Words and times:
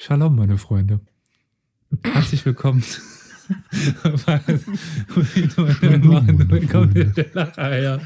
Shalom, 0.00 0.36
meine 0.36 0.58
Freunde. 0.58 1.00
Herzlich 2.04 2.46
willkommen. 2.46 2.84
Willkommen 6.48 6.94
der 6.94 7.26
Lacher, 7.32 7.78
ja. 7.82 7.98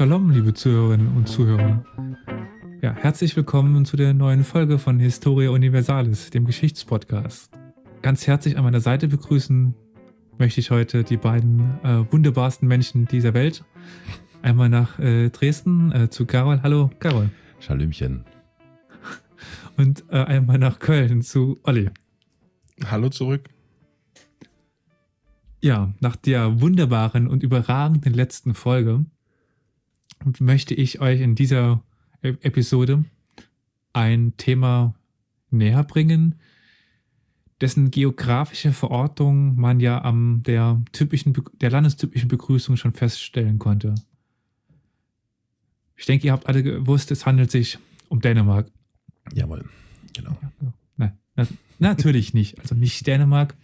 Shalom, 0.00 0.30
liebe 0.30 0.54
Zuhörerinnen 0.54 1.14
und 1.14 1.28
Zuhörer. 1.28 1.84
Ja, 2.80 2.94
herzlich 2.94 3.36
willkommen 3.36 3.84
zu 3.84 3.98
der 3.98 4.14
neuen 4.14 4.44
Folge 4.44 4.78
von 4.78 4.98
Historia 4.98 5.50
Universalis, 5.50 6.30
dem 6.30 6.46
Geschichtspodcast. 6.46 7.50
Ganz 8.00 8.26
herzlich 8.26 8.56
an 8.56 8.64
meiner 8.64 8.80
Seite 8.80 9.08
begrüßen 9.08 9.74
möchte 10.38 10.58
ich 10.58 10.70
heute 10.70 11.04
die 11.04 11.18
beiden 11.18 11.78
äh, 11.84 12.10
wunderbarsten 12.10 12.66
Menschen 12.66 13.08
dieser 13.08 13.34
Welt. 13.34 13.62
Einmal 14.40 14.70
nach 14.70 14.98
äh, 14.98 15.28
Dresden 15.28 15.92
äh, 15.92 16.08
zu 16.08 16.24
Carol. 16.24 16.62
Hallo, 16.62 16.88
Carol. 16.98 17.28
Schalümchen. 17.58 18.24
Und 19.76 20.04
äh, 20.08 20.16
einmal 20.16 20.56
nach 20.56 20.78
Köln 20.78 21.20
zu 21.20 21.60
Olli. 21.62 21.90
Hallo 22.90 23.10
zurück. 23.10 23.50
Ja, 25.60 25.92
nach 26.00 26.16
der 26.16 26.62
wunderbaren 26.62 27.28
und 27.28 27.42
überragenden 27.42 28.14
letzten 28.14 28.54
Folge 28.54 29.04
möchte 30.38 30.74
ich 30.74 31.00
euch 31.00 31.20
in 31.20 31.34
dieser 31.34 31.82
e- 32.22 32.36
Episode 32.42 33.04
ein 33.92 34.34
Thema 34.36 34.94
näher 35.50 35.82
bringen, 35.84 36.36
dessen 37.60 37.90
geografische 37.90 38.72
Verortung 38.72 39.56
man 39.56 39.80
ja 39.80 40.02
am 40.02 40.42
der 40.44 40.82
typischen, 40.92 41.34
der 41.60 41.70
landestypischen 41.70 42.28
Begrüßung 42.28 42.76
schon 42.76 42.92
feststellen 42.92 43.58
konnte. 43.58 43.94
Ich 45.96 46.06
denke, 46.06 46.26
ihr 46.26 46.32
habt 46.32 46.46
alle 46.46 46.62
gewusst, 46.62 47.10
es 47.10 47.26
handelt 47.26 47.50
sich 47.50 47.78
um 48.08 48.20
Dänemark. 48.20 48.70
Jawohl, 49.34 49.68
genau. 50.14 50.36
Nein, 50.96 51.18
na, 51.36 51.48
natürlich 51.78 52.32
nicht. 52.34 52.58
Also 52.60 52.74
nicht 52.74 53.06
Dänemark. 53.06 53.54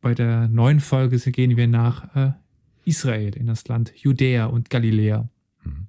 Bei 0.00 0.14
der 0.14 0.46
neuen 0.46 0.78
Folge 0.78 1.18
gehen 1.18 1.56
wir 1.56 1.66
nach 1.66 2.14
äh, 2.14 2.32
Israel, 2.86 3.36
in 3.36 3.46
das 3.46 3.66
Land 3.68 3.92
Judäa 3.96 4.46
und 4.46 4.70
Galiläa. 4.70 5.28
Mhm. 5.62 5.88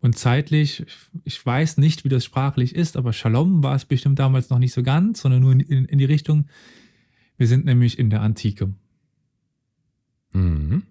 Und 0.00 0.18
zeitlich, 0.18 0.84
ich 1.24 1.44
weiß 1.44 1.78
nicht, 1.78 2.04
wie 2.04 2.08
das 2.08 2.24
sprachlich 2.24 2.74
ist, 2.74 2.96
aber 2.96 3.12
Shalom 3.12 3.62
war 3.62 3.74
es 3.74 3.84
bestimmt 3.84 4.18
damals 4.18 4.50
noch 4.50 4.58
nicht 4.58 4.72
so 4.72 4.82
ganz, 4.82 5.20
sondern 5.20 5.40
nur 5.40 5.52
in, 5.52 5.60
in 5.60 5.98
die 5.98 6.04
Richtung, 6.04 6.48
wir 7.38 7.46
sind 7.46 7.64
nämlich 7.64 7.98
in 7.98 8.10
der 8.10 8.22
Antike. 8.22 8.74
Mhm. 10.32 10.82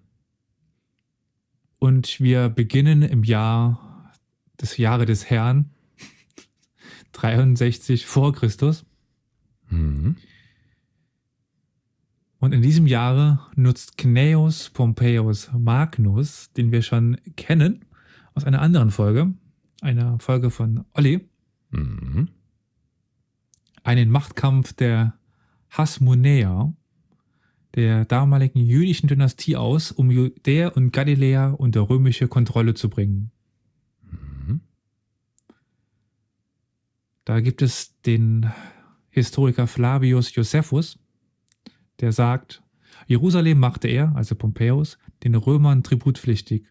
Und 1.78 2.20
wir 2.20 2.48
beginnen 2.48 3.02
im 3.02 3.22
Jahr 3.22 4.12
des 4.60 4.76
Jahre 4.76 5.06
des 5.06 5.28
Herrn, 5.28 5.70
63 7.12 8.06
vor 8.06 8.32
Christus. 8.32 8.84
Mhm. 9.68 10.16
Und 12.38 12.52
in 12.52 12.62
diesem 12.62 12.86
Jahre 12.86 13.40
nutzt 13.54 13.96
Cnaeus 13.96 14.70
Pompeius 14.70 15.50
Magnus, 15.56 16.52
den 16.52 16.70
wir 16.70 16.82
schon 16.82 17.16
kennen, 17.36 17.84
aus 18.34 18.44
einer 18.44 18.60
anderen 18.60 18.90
Folge, 18.90 19.32
einer 19.80 20.18
Folge 20.18 20.50
von 20.50 20.84
Olli, 20.92 21.26
mhm. 21.70 22.28
einen 23.82 24.10
Machtkampf 24.10 24.74
der 24.74 25.14
Hasmonäer, 25.70 26.74
der 27.74 28.04
damaligen 28.04 28.60
jüdischen 28.60 29.08
Dynastie 29.08 29.56
aus, 29.56 29.90
um 29.92 30.10
Judäa 30.10 30.68
und 30.68 30.92
Galiläa 30.92 31.50
unter 31.50 31.88
römische 31.88 32.28
Kontrolle 32.28 32.74
zu 32.74 32.90
bringen. 32.90 33.30
Mhm. 34.02 34.60
Da 37.24 37.40
gibt 37.40 37.62
es 37.62 37.98
den 38.02 38.50
Historiker 39.08 39.66
Flavius 39.66 40.34
Josephus, 40.34 40.98
der 42.00 42.12
sagt, 42.12 42.62
Jerusalem 43.06 43.58
machte 43.58 43.88
er, 43.88 44.14
also 44.16 44.34
Pompeius, 44.34 44.98
den 45.22 45.34
Römern 45.34 45.82
tributpflichtig, 45.82 46.66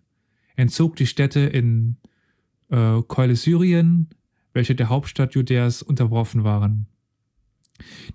entzog 0.55 0.95
die 0.95 1.07
Städte 1.07 1.41
in 1.41 1.97
äh, 2.69 3.01
Keule 3.07 3.35
Syrien, 3.35 4.09
welche 4.53 4.75
der 4.75 4.89
Hauptstadt 4.89 5.35
Judäas 5.35 5.81
unterworfen 5.81 6.43
waren. 6.43 6.87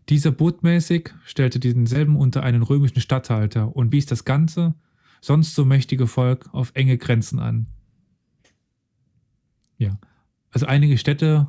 Dieser 0.09 0.31
botmäßig 0.31 1.11
stellte 1.25 1.61
denselben 1.61 2.17
unter 2.17 2.43
einen 2.43 2.63
römischen 2.63 3.01
Statthalter 3.01 3.77
und 3.77 3.93
wies 3.93 4.07
das 4.07 4.25
ganze, 4.25 4.75
sonst 5.21 5.55
so 5.55 5.65
mächtige 5.65 6.07
Volk 6.07 6.49
auf 6.53 6.73
enge 6.75 6.97
Grenzen 6.97 7.39
an. 7.39 7.67
Ja, 9.77 9.99
also 10.51 10.67
einige 10.67 10.97
Städte 10.99 11.49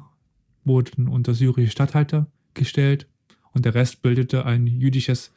wurden 0.63 1.07
unter 1.07 1.33
syrische 1.33 1.71
Statthalter 1.71 2.27
gestellt 2.53 3.07
und 3.53 3.65
der 3.65 3.73
Rest 3.73 4.01
bildete 4.01 4.45
ein 4.45 4.67
jüdisches 4.67 5.33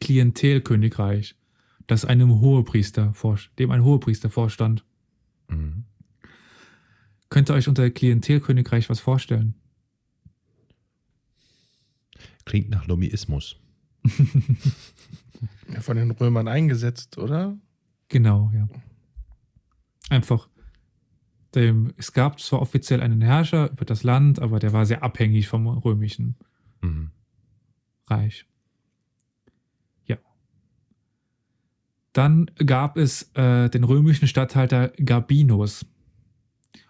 Klientelkönigreich, 0.00 1.36
das 1.86 2.04
einem 2.04 2.40
Hohepriester 2.40 3.14
dem 3.58 3.70
ein 3.70 3.84
Hohepriester 3.84 4.30
vorstand. 4.30 4.84
Mhm. 5.48 5.84
Könnt 7.30 7.50
ihr 7.50 7.54
euch 7.54 7.68
unter 7.68 7.90
Klientelkönigreich 7.90 8.88
was 8.88 9.00
vorstellen? 9.00 9.54
Klingt 12.44 12.70
nach 12.70 12.86
Lobbyismus. 12.86 13.60
ja, 15.72 15.80
von 15.80 15.96
den 15.96 16.10
Römern 16.10 16.48
eingesetzt, 16.48 17.18
oder? 17.18 17.58
Genau, 18.08 18.50
ja. 18.54 18.68
Einfach. 20.08 20.48
Dem, 21.54 21.92
es 21.96 22.12
gab 22.12 22.40
zwar 22.40 22.60
offiziell 22.60 23.02
einen 23.02 23.20
Herrscher 23.20 23.70
über 23.70 23.84
das 23.84 24.02
Land, 24.02 24.38
aber 24.38 24.58
der 24.58 24.72
war 24.72 24.86
sehr 24.86 25.02
abhängig 25.02 25.48
vom 25.48 25.66
römischen 25.66 26.36
mhm. 26.82 27.10
Reich. 28.06 28.46
Dann 32.18 32.50
gab 32.66 32.96
es 32.96 33.30
äh, 33.34 33.70
den 33.70 33.84
römischen 33.84 34.26
Statthalter 34.26 34.88
Gabinus. 34.96 35.86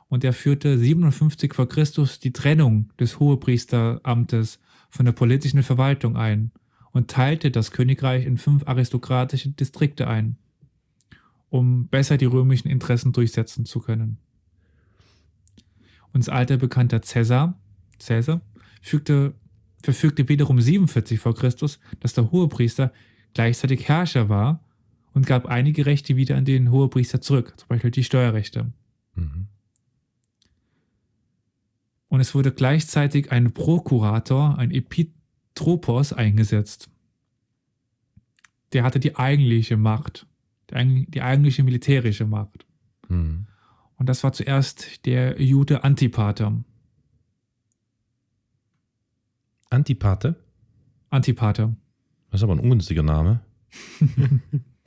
Und 0.09 0.25
er 0.25 0.33
führte 0.33 0.79
57 0.79 1.53
vor 1.53 1.69
Christus 1.69 2.19
die 2.19 2.33
Trennung 2.33 2.91
des 2.99 3.21
Hohepriesteramtes 3.21 4.59
von 4.89 5.05
der 5.05 5.13
politischen 5.13 5.63
Verwaltung 5.63 6.17
ein 6.17 6.51
und 6.93 7.11
teilte 7.11 7.51
das 7.51 7.73
Königreich 7.73 8.25
in 8.25 8.39
fünf 8.39 8.67
aristokratische 8.67 9.51
Distrikte 9.51 10.09
ein, 10.09 10.39
um 11.51 11.89
besser 11.89 12.17
die 12.17 12.25
römischen 12.25 12.69
Interessen 12.69 13.13
durchsetzen 13.13 13.67
zu 13.67 13.81
können. 13.81 14.17
Unser 16.15 16.33
alter 16.33 16.57
Bekannter 16.57 17.01
Caesar, 17.01 17.61
Caesar 17.99 18.41
fügte, 18.81 19.35
verfügte 19.83 20.27
wiederum 20.31 20.59
47 20.59 21.21
vor 21.21 21.35
Christus, 21.35 21.81
dass 22.01 22.15
der 22.15 22.31
Hohepriester 22.31 22.95
gleichzeitig 23.35 23.89
Herrscher 23.89 24.31
war 24.31 24.65
und 25.13 25.27
gab 25.27 25.47
einige 25.47 25.87
Rechte 25.87 26.17
wieder 26.17 26.37
an 26.37 26.45
den 26.45 26.71
Hohepriester 26.71 27.21
zurück, 27.21 27.55
zum 27.57 27.69
Beispiel 27.69 27.91
die 27.91 28.05
Steuerrechte. 28.05 28.73
Mhm. 29.15 29.49
Und 32.09 32.21
es 32.21 32.35
wurde 32.35 32.53
gleichzeitig 32.53 33.33
ein 33.33 33.53
Prokurator, 33.53 34.59
ein 34.59 34.71
Epitropos 34.71 36.13
eingesetzt. 36.13 36.89
Der 38.73 38.83
hatte 38.83 39.01
die 39.01 39.17
eigentliche 39.17 39.77
Macht, 39.77 40.27
die 40.71 41.23
eigentliche 41.23 41.63
militärische 41.63 42.27
Macht. 42.27 42.67
Mhm. 43.09 43.47
Und 43.97 44.09
das 44.09 44.23
war 44.23 44.33
zuerst 44.33 45.05
der 45.07 45.41
Jude 45.43 45.85
Antipater. 45.85 46.65
Antipater? 49.71 50.37
Antipater. 51.11 51.75
Das 52.31 52.41
ist 52.41 52.45
aber 52.45 52.55
ein 52.55 52.61
ungünstiger 52.61 53.03
Name. 53.03 53.41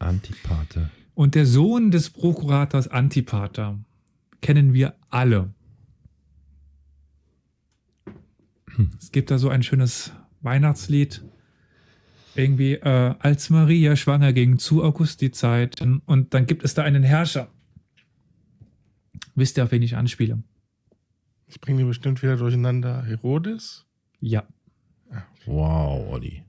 Antipater. 0.00 0.90
Und 1.14 1.34
der 1.34 1.46
Sohn 1.46 1.90
des 1.90 2.10
Prokurators 2.10 2.88
Antipater 2.88 3.78
kennen 4.40 4.72
wir 4.72 4.94
alle. 5.10 5.52
Hm. 8.74 8.90
Es 8.98 9.12
gibt 9.12 9.30
da 9.30 9.38
so 9.38 9.48
ein 9.48 9.62
schönes 9.62 10.12
Weihnachtslied. 10.40 11.22
Irgendwie, 12.34 12.74
äh, 12.74 13.14
als 13.18 13.50
Maria 13.50 13.96
schwanger 13.96 14.32
ging 14.32 14.58
zu 14.58 14.82
August 14.82 15.20
die 15.20 15.30
Zeit. 15.30 15.80
Und 15.80 16.32
dann 16.32 16.46
gibt 16.46 16.64
es 16.64 16.74
da 16.74 16.82
einen 16.82 17.02
Herrscher. 17.02 17.48
Wisst 19.34 19.58
ihr, 19.58 19.64
auf 19.64 19.72
wen 19.72 19.82
ich 19.82 19.96
anspiele? 19.96 20.42
Ich 21.46 21.60
bringe 21.60 21.78
die 21.78 21.84
bestimmt 21.84 22.22
wieder 22.22 22.36
durcheinander. 22.36 23.02
Herodes? 23.04 23.86
Ja. 24.20 24.46
Wow, 25.46 26.12
Olli. 26.12 26.44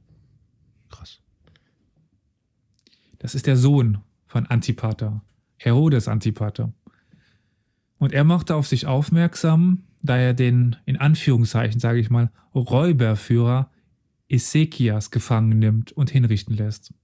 Krass. 0.89 1.21
Das 3.21 3.35
ist 3.35 3.45
der 3.45 3.55
Sohn 3.55 3.99
von 4.25 4.47
Antipater, 4.47 5.21
Herodes 5.57 6.07
Antipater. 6.07 6.73
Und 7.99 8.13
er 8.13 8.23
machte 8.23 8.55
auf 8.55 8.65
sich 8.65 8.87
aufmerksam, 8.87 9.83
da 10.01 10.17
er 10.17 10.33
den, 10.33 10.77
in 10.85 10.97
Anführungszeichen 10.97 11.79
sage 11.79 11.99
ich 11.99 12.09
mal, 12.09 12.31
Räuberführer 12.55 13.69
Ezekias 14.27 15.11
gefangen 15.11 15.59
nimmt 15.59 15.91
und 15.91 16.09
hinrichten 16.09 16.55
lässt. 16.55 16.95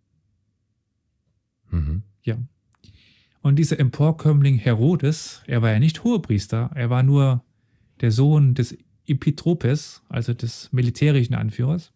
Mhm. 1.69 2.01
Ja. 2.23 2.39
Und 3.41 3.57
dieser 3.57 3.79
Emporkömmling 3.79 4.57
Herodes, 4.57 5.43
er 5.45 5.61
war 5.61 5.71
ja 5.71 5.77
nicht 5.77 6.03
Hohepriester, 6.03 6.71
er 6.73 6.89
war 6.89 7.03
nur 7.03 7.43
der 8.01 8.11
Sohn 8.11 8.55
des 8.55 8.75
Epitropes, 9.05 10.01
also 10.09 10.33
des 10.33 10.73
militärischen 10.73 11.35
Anführers, 11.35 11.91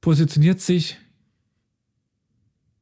positioniert 0.00 0.62
sich 0.62 0.96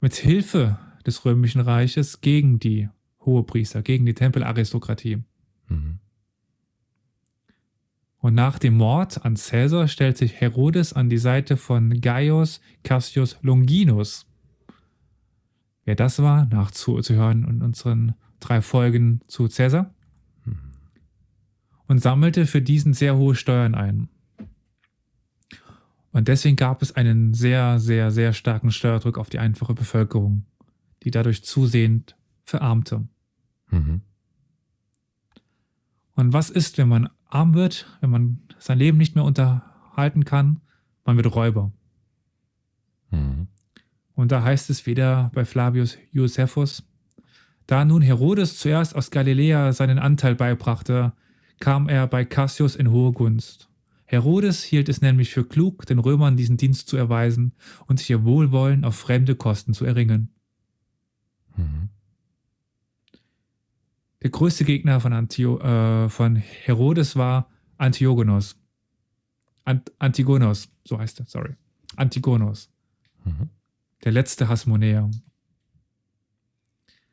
mit 0.05 0.17
Hilfe 0.17 0.77
des 1.07 1.25
römischen 1.25 1.63
Reiches 1.63 2.21
gegen 2.21 2.59
die 2.59 2.91
Hohepriester, 3.21 3.81
gegen 3.81 4.05
die 4.05 4.13
Tempelaristokratie. 4.13 5.23
Mhm. 5.69 5.99
Und 8.19 8.35
nach 8.35 8.59
dem 8.59 8.77
Mord 8.77 9.25
an 9.25 9.37
Caesar 9.37 9.89
stellt 9.89 10.19
sich 10.19 10.39
Herodes 10.43 10.93
an 10.93 11.09
die 11.09 11.17
Seite 11.17 11.57
von 11.57 12.03
Gaius 12.03 12.61
Cassius 12.83 13.39
Longinus. 13.41 14.27
Wer 15.87 15.95
das 15.95 16.19
war, 16.19 16.45
nachzuhören 16.45 17.49
in 17.49 17.63
unseren 17.63 18.15
drei 18.41 18.61
Folgen 18.61 19.23
zu 19.27 19.49
Caesar. 19.49 19.95
Und 21.87 22.01
sammelte 22.01 22.45
für 22.45 22.61
diesen 22.61 22.93
sehr 22.93 23.17
hohe 23.17 23.35
Steuern 23.35 23.75
ein. 23.75 24.11
Und 26.15 26.29
deswegen 26.29 26.55
gab 26.55 26.81
es 26.81 26.93
einen 26.93 27.35
sehr, 27.35 27.81
sehr, 27.81 28.13
sehr 28.13 28.33
starken 28.33 28.71
Steuerdruck 28.71 29.19
auf 29.19 29.31
die 29.31 29.41
einfache 29.41 29.75
Bevölkerung, 29.75 30.47
die 31.03 31.11
dadurch 31.11 31.43
zusehend 31.43 32.17
verarmte. 32.45 33.09
Mhm. 33.71 34.01
Und 36.15 36.33
was 36.33 36.51
ist, 36.51 36.79
wenn 36.79 36.87
man 36.87 37.11
arm 37.29 37.55
wird, 37.55 37.99
wenn 38.01 38.11
man 38.11 38.39
sein 38.61 38.79
Leben 38.79 38.97
nicht 38.97 39.17
mehr 39.17 39.25
unterhalten 39.25 40.25
kann? 40.25 40.61
Man 41.05 41.17
wird 41.17 41.35
Räuber. 41.35 41.73
Mhm. 43.11 43.49
Und 44.15 44.31
da 44.31 44.45
heißt 44.45 44.71
es 44.71 44.87
wieder 44.87 45.33
bei 45.35 45.45
Flavius 45.45 45.99
Josephus, 46.13 46.85
da 47.67 47.85
nun 47.85 48.03
Herodes 48.03 48.61
zuerst 48.61 48.95
aus 48.95 49.11
Galiläa 49.11 49.73
seinen 49.73 49.99
Anteil 49.99 50.37
beibrachte, 50.37 51.13
kam 51.59 51.89
er 51.89 52.07
bei 52.07 52.25
Cassius 52.25 52.77
in 52.77 52.93
hohe 52.93 53.11
Gunst. 53.11 53.69
Herodes 54.07 54.63
hielt 54.63 54.89
es 54.89 55.01
nämlich 55.01 55.31
für 55.31 55.45
klug, 55.45 55.87
den 55.87 55.99
Römern 55.99 56.37
diesen 56.37 56.57
Dienst 56.57 56.89
zu 56.89 56.97
erweisen 56.97 57.53
und 57.87 57.99
sich 57.99 58.11
ihr 58.11 58.25
Wohlwollen 58.25 58.85
auf 58.85 58.97
fremde 58.97 59.35
Kosten 59.35 59.73
zu 59.73 59.85
erringen. 59.85 60.31
Mhm. 61.57 61.89
Der 64.23 64.31
größte 64.31 64.65
Gegner 64.65 65.01
von, 65.01 65.13
Antio 65.13 65.59
äh, 65.61 66.09
von 66.09 66.37
Herodes 66.37 67.17
war 67.17 67.51
Antigonos. 67.77 68.57
Ant 69.65 69.93
Antigonos, 69.99 70.69
so 70.85 70.99
heißt 70.99 71.21
er, 71.21 71.27
sorry. 71.27 71.55
Antigonos, 71.97 72.71
Mhm. 73.25 73.49
der 74.05 74.13
letzte 74.13 74.49
Hasmonäer. 74.49 75.11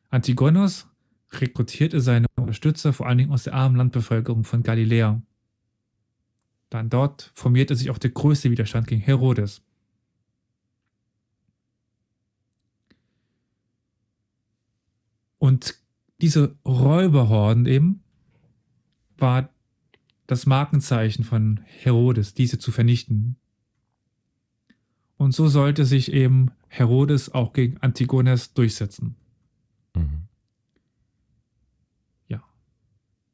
Antigonos 0.10 0.88
rekrutierte 1.32 2.02
seine 2.02 2.28
Unterstützer 2.36 2.92
vor 2.92 3.08
allen 3.08 3.18
Dingen 3.18 3.32
aus 3.32 3.44
der 3.44 3.54
armen 3.54 3.78
Landbevölkerung 3.78 4.44
von 4.44 4.64
Galiläa. 4.64 5.22
Dann 6.71 6.89
dort 6.89 7.31
formierte 7.35 7.75
sich 7.75 7.89
auch 7.89 7.97
der 7.97 8.12
größte 8.12 8.50
Widerstand 8.50 8.88
gegen 8.88 9.01
Herodes. 9.01 9.62
Und 15.38 15.75
diese 16.21 16.56
Räuberhorden 16.65 17.65
eben 17.65 18.03
war 19.18 19.50
das 20.27 20.45
Markenzeichen 20.45 21.25
von 21.25 21.59
Herodes, 21.65 22.33
diese 22.35 22.57
zu 22.57 22.71
vernichten. 22.71 23.35
Und 25.18 25.33
so 25.33 25.50
sollte 25.50 25.83
sich 25.83 26.13
eben 26.13 26.51
Herodes 26.69 27.33
auch 27.33 27.51
gegen 27.51 27.79
Antigones 27.79 28.53
durchsetzen. 28.53 29.18
Mhm. 29.94 30.29
Ja. 32.29 32.41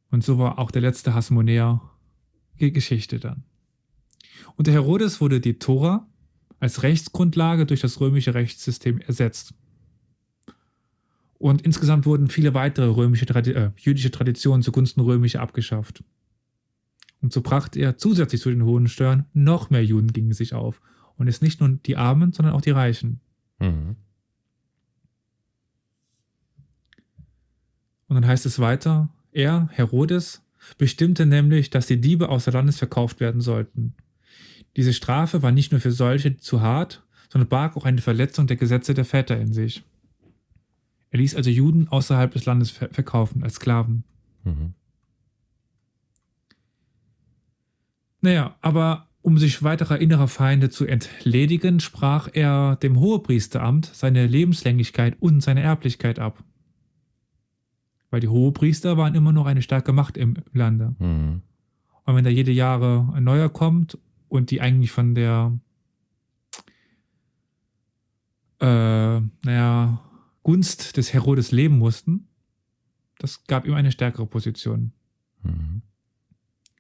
Und 0.10 0.24
so 0.24 0.40
war 0.40 0.58
auch 0.58 0.72
der 0.72 0.82
letzte 0.82 1.14
Hasmonäer 1.14 1.82
Geschichte 2.58 3.20
dann. 3.20 3.44
Unter 4.56 4.72
Herodes 4.72 5.22
wurde 5.22 5.40
die 5.40 5.60
Tora 5.60 6.08
als 6.60 6.84
Rechtsgrundlage 6.84 7.66
durch 7.66 7.82
das 7.82 8.00
römische 8.00 8.34
Rechtssystem 8.34 9.00
ersetzt. 9.00 9.54
Und 11.38 11.62
insgesamt 11.62 12.06
wurden 12.06 12.30
viele 12.30 12.56
weitere 12.56 12.88
römische 12.88 13.28
äh, 13.28 13.72
jüdische 13.78 14.10
Traditionen 14.10 14.64
zugunsten 14.64 15.02
römischer 15.02 15.42
abgeschafft. 15.42 16.04
Und 17.22 17.32
so 17.32 17.42
brachte 17.42 17.80
er 17.80 17.98
zusätzlich 17.98 18.42
zu 18.42 18.50
den 18.50 18.64
hohen 18.64 18.88
Steuern 18.88 19.26
noch 19.34 19.70
mehr 19.70 19.84
Juden 19.84 20.14
gegen 20.14 20.34
sich 20.34 20.54
auf. 20.54 20.82
Und 21.16 21.28
es 21.28 21.42
nicht 21.42 21.60
nur 21.60 21.70
die 21.70 21.98
Armen, 21.98 22.32
sondern 22.32 22.56
auch 22.56 22.62
die 22.62 22.72
Reichen. 22.72 23.22
Mhm. 23.60 23.96
Und 28.08 28.16
dann 28.16 28.26
heißt 28.26 28.46
es 28.46 28.60
weiter, 28.60 29.10
er, 29.32 29.70
Herodes, 29.72 30.42
bestimmte 30.78 31.26
nämlich, 31.26 31.70
dass 31.70 31.88
die 31.88 32.02
Diebe 32.02 32.30
außer 32.30 32.52
Landes 32.52 32.78
verkauft 32.78 33.20
werden 33.20 33.42
sollten. 33.42 33.94
Diese 34.76 34.94
Strafe 34.94 35.42
war 35.42 35.52
nicht 35.52 35.72
nur 35.72 35.82
für 35.82 35.92
solche 35.92 36.38
zu 36.38 36.62
hart, 36.62 37.04
sondern 37.30 37.50
barg 37.50 37.76
auch 37.76 37.86
eine 37.86 38.02
Verletzung 38.02 38.48
der 38.48 38.58
Gesetze 38.58 38.94
der 38.94 39.06
Väter 39.06 39.38
in 39.40 39.54
sich. 39.54 39.84
Er 41.10 41.20
ließ 41.20 41.36
also 41.36 41.50
Juden 41.50 41.88
außerhalb 41.88 42.32
des 42.32 42.46
Landes 42.46 42.72
ver 42.72 42.90
verkaufen, 42.92 43.44
als 43.44 43.56
Sklaven. 43.56 44.04
Mhm. 44.44 44.74
Naja, 48.22 48.56
aber 48.62 49.08
um 49.22 49.38
sich 49.38 49.64
weiterer 49.64 50.00
innerer 50.00 50.28
Feinde 50.28 50.70
zu 50.70 50.86
entledigen, 50.86 51.80
sprach 51.80 52.30
er 52.32 52.78
dem 52.78 53.00
Hohepriesteramt 53.00 53.86
seine 53.94 54.26
Lebenslänglichkeit 54.26 55.18
und 55.20 55.42
seine 55.42 55.62
Erblichkeit 55.62 56.20
ab. 56.20 56.44
Weil 58.10 58.22
die 58.22 58.28
Hohepriester 58.28 58.98
waren 58.98 59.16
immer 59.16 59.34
noch 59.34 59.46
eine 59.46 59.62
starke 59.62 59.92
Macht 59.94 60.18
im 60.18 60.36
Lande. 60.54 60.96
Mhm. 61.00 61.42
Und 62.06 62.16
wenn 62.16 62.24
da 62.24 62.30
jede 62.30 62.52
Jahre 62.52 63.12
ein 63.14 63.24
neuer 63.24 63.50
kommt 63.50 63.98
und 64.30 64.50
die 64.50 64.62
eigentlich 64.62 64.92
von 64.92 65.14
der, 65.14 65.60
äh, 68.62 69.20
naja, 69.44 70.02
Gunst 70.44 70.96
des 70.96 71.12
Herodes 71.14 71.52
leben 71.52 71.78
mussten, 71.78 72.28
das 73.20 73.44
gab 73.46 73.66
ihm 73.66 73.74
eine 73.74 73.92
stärkere 73.92 74.26
Position. 74.26 74.94
Mhm. 75.44 75.82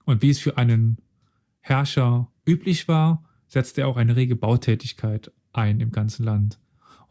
Und 0.06 0.22
wie 0.22 0.30
es 0.30 0.40
für 0.40 0.58
einen 0.58 0.98
Herrscher 1.60 2.32
üblich 2.46 2.88
war, 2.88 3.26
setzte 3.48 3.82
er 3.82 3.88
auch 3.90 3.98
eine 3.98 4.16
rege 4.16 4.38
Bautätigkeit 4.38 5.32
ein 5.52 5.82
im 5.82 5.92
ganzen 5.92 6.24
Land. 6.24 6.60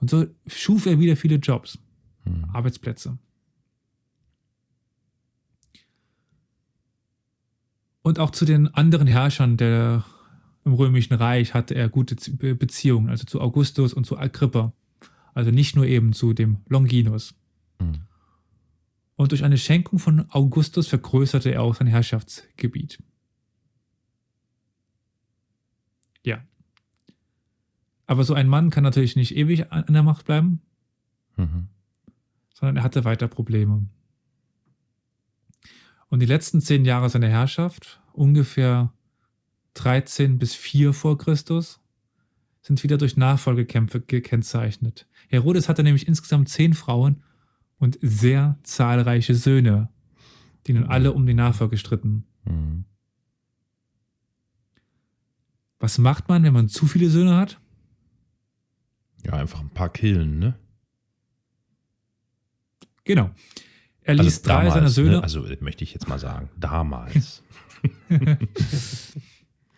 Und 0.01 0.09
so 0.09 0.27
schuf 0.47 0.87
er 0.87 0.99
wieder 0.99 1.17
viele 1.17 1.37
Jobs, 1.37 1.79
Mhm. 2.27 2.45
Arbeitsplätze. 2.53 3.19
Und 8.07 8.21
auch 8.21 8.31
zu 8.31 8.45
den 8.45 8.73
anderen 8.73 9.09
Herrschern 9.09 9.57
der, 9.57 10.05
im 10.65 10.75
Römischen 10.75 11.15
Reich 11.15 11.55
hatte 11.55 11.75
er 11.75 11.89
gute 11.89 12.15
Beziehungen, 12.55 13.11
also 13.11 13.25
zu 13.25 13.41
Augustus 13.41 13.93
und 13.93 14.07
zu 14.07 14.17
Agrippa. 14.17 14.73
Also 15.35 15.51
nicht 15.51 15.75
nur 15.75 15.87
eben 15.87 16.13
zu 16.13 16.33
dem 16.33 16.59
Longinus. 16.69 17.35
Mhm. 17.81 18.03
Und 19.17 19.33
durch 19.33 19.43
eine 19.43 19.59
Schenkung 19.59 19.99
von 19.99 20.31
Augustus 20.31 20.87
vergrößerte 20.87 21.51
er 21.51 21.63
auch 21.63 21.75
sein 21.75 21.89
Herrschaftsgebiet. 21.89 23.03
Ja. 26.23 26.45
Aber 28.07 28.23
so 28.23 28.35
ein 28.35 28.47
Mann 28.47 28.71
kann 28.71 28.85
natürlich 28.85 29.17
nicht 29.17 29.35
ewig 29.35 29.73
an 29.73 29.83
an 29.83 29.95
der 29.95 30.05
Macht 30.05 30.27
bleiben, 30.27 30.61
Mhm. 31.37 31.67
sondern 32.55 32.77
er 32.77 32.83
hatte 32.85 33.05
weiter 33.05 33.27
Probleme. 33.27 33.89
Und 36.09 36.21
die 36.21 36.27
letzten 36.27 36.61
zehn 36.61 36.85
Jahre 36.85 37.11
seiner 37.11 37.29
Herrschaft, 37.29 38.01
ungefähr 38.13 38.93
13 39.75 40.39
bis 40.39 40.55
4 40.55 40.93
vor 40.93 41.19
Christus, 41.19 41.81
sind 42.63 42.83
wieder 42.83 42.99
durch 42.99 43.17
Nachfolgekämpfe 43.17 44.01
gekennzeichnet. 44.01 45.07
Herodes 45.29 45.69
hatte 45.69 45.83
nämlich 45.83 46.09
insgesamt 46.09 46.49
zehn 46.49 46.75
Frauen 46.75 47.23
und 47.79 47.99
sehr 48.01 48.59
zahlreiche 48.63 49.35
Söhne, 49.35 49.89
die 50.67 50.73
nun 50.73 50.85
alle 50.85 51.13
um 51.13 51.27
die 51.27 51.35
Nachfolge 51.35 51.77
stritten. 51.77 52.25
Mhm. 52.45 52.85
Was 55.79 55.99
macht 55.99 56.29
man, 56.29 56.43
wenn 56.43 56.55
man 56.55 56.69
zu 56.69 56.87
viele 56.87 57.11
Söhne 57.11 57.37
hat? 57.37 57.61
Ja, 59.25 59.35
einfach 59.35 59.61
ein 59.61 59.71
paar 59.71 59.91
killen, 59.91 60.39
ne? 60.39 60.59
Genau. 63.05 63.31
Er 64.07 64.15
ließ 64.15 64.43
drei 64.43 64.55
damals, 64.55 64.75
seiner 64.75 64.89
Söhne. 64.89 65.11
Ne? 65.11 65.23
Also 65.23 65.45
möchte 65.61 65.85
ich 65.85 65.93
jetzt 65.93 66.09
mal 66.09 66.19
sagen, 66.19 66.49
damals. 66.59 67.43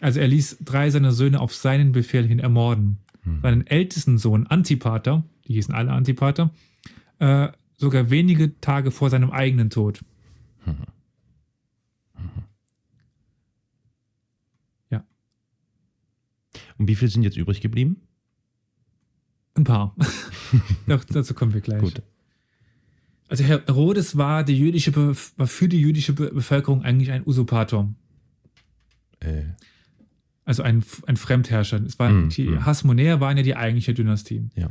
Also 0.01 0.21
er 0.21 0.29
ließ 0.29 0.59
drei 0.61 0.91
seiner 0.91 1.11
Söhne 1.11 1.41
auf 1.41 1.53
seinen 1.53 1.91
Befehl 1.91 2.25
hin 2.25 2.39
ermorden. 2.39 2.99
Hm. 3.25 3.41
Seinen 3.43 3.67
ältesten 3.67 4.17
Sohn 4.17 4.47
Antipater, 4.47 5.25
die 5.49 5.55
hießen 5.55 5.75
alle 5.75 5.91
Antipater, 5.91 6.55
äh, 7.19 7.49
sogar 7.77 8.09
wenige 8.09 8.61
Tage 8.61 8.93
vor 8.93 9.11
seinem 9.11 9.33
eigenen 9.33 9.71
Tod. 9.71 10.05
Und 16.79 16.87
wie 16.87 16.95
viele 16.95 17.11
sind 17.11 17.25
jetzt 17.25 17.37
übrig 17.37 17.61
geblieben? 17.61 18.01
Ein 19.55 19.65
paar. 19.65 19.95
Doch, 20.87 21.05
dazu 21.05 21.35
kommen 21.35 21.53
wir 21.53 21.61
gleich. 21.61 21.81
Gut. 21.81 22.03
Also 23.29 23.45
Herodes 23.45 24.17
war, 24.17 24.43
die 24.43 24.59
jüdische 24.59 24.97
war 24.97 25.47
für 25.47 25.69
die 25.69 25.81
jüdische 25.81 26.15
Be 26.15 26.31
Bevölkerung 26.33 26.83
eigentlich 26.83 27.11
ein 27.11 27.27
Usurpator. 27.27 27.95
Äh, 29.21 29.43
Also 30.45 30.63
ein, 30.63 30.83
ein 31.07 31.17
Fremdherrscher. 31.19 31.83
Es 31.85 31.99
waren, 31.99 32.27
Mm, 32.27 32.29
die 32.31 32.49
mm. 32.49 32.65
Hasmonäer 32.65 33.21
waren 33.21 33.37
ja 33.37 33.43
die 33.43 33.55
eigentliche 33.57 33.93
Dynastie. 33.95 34.49
ja. 34.57 34.71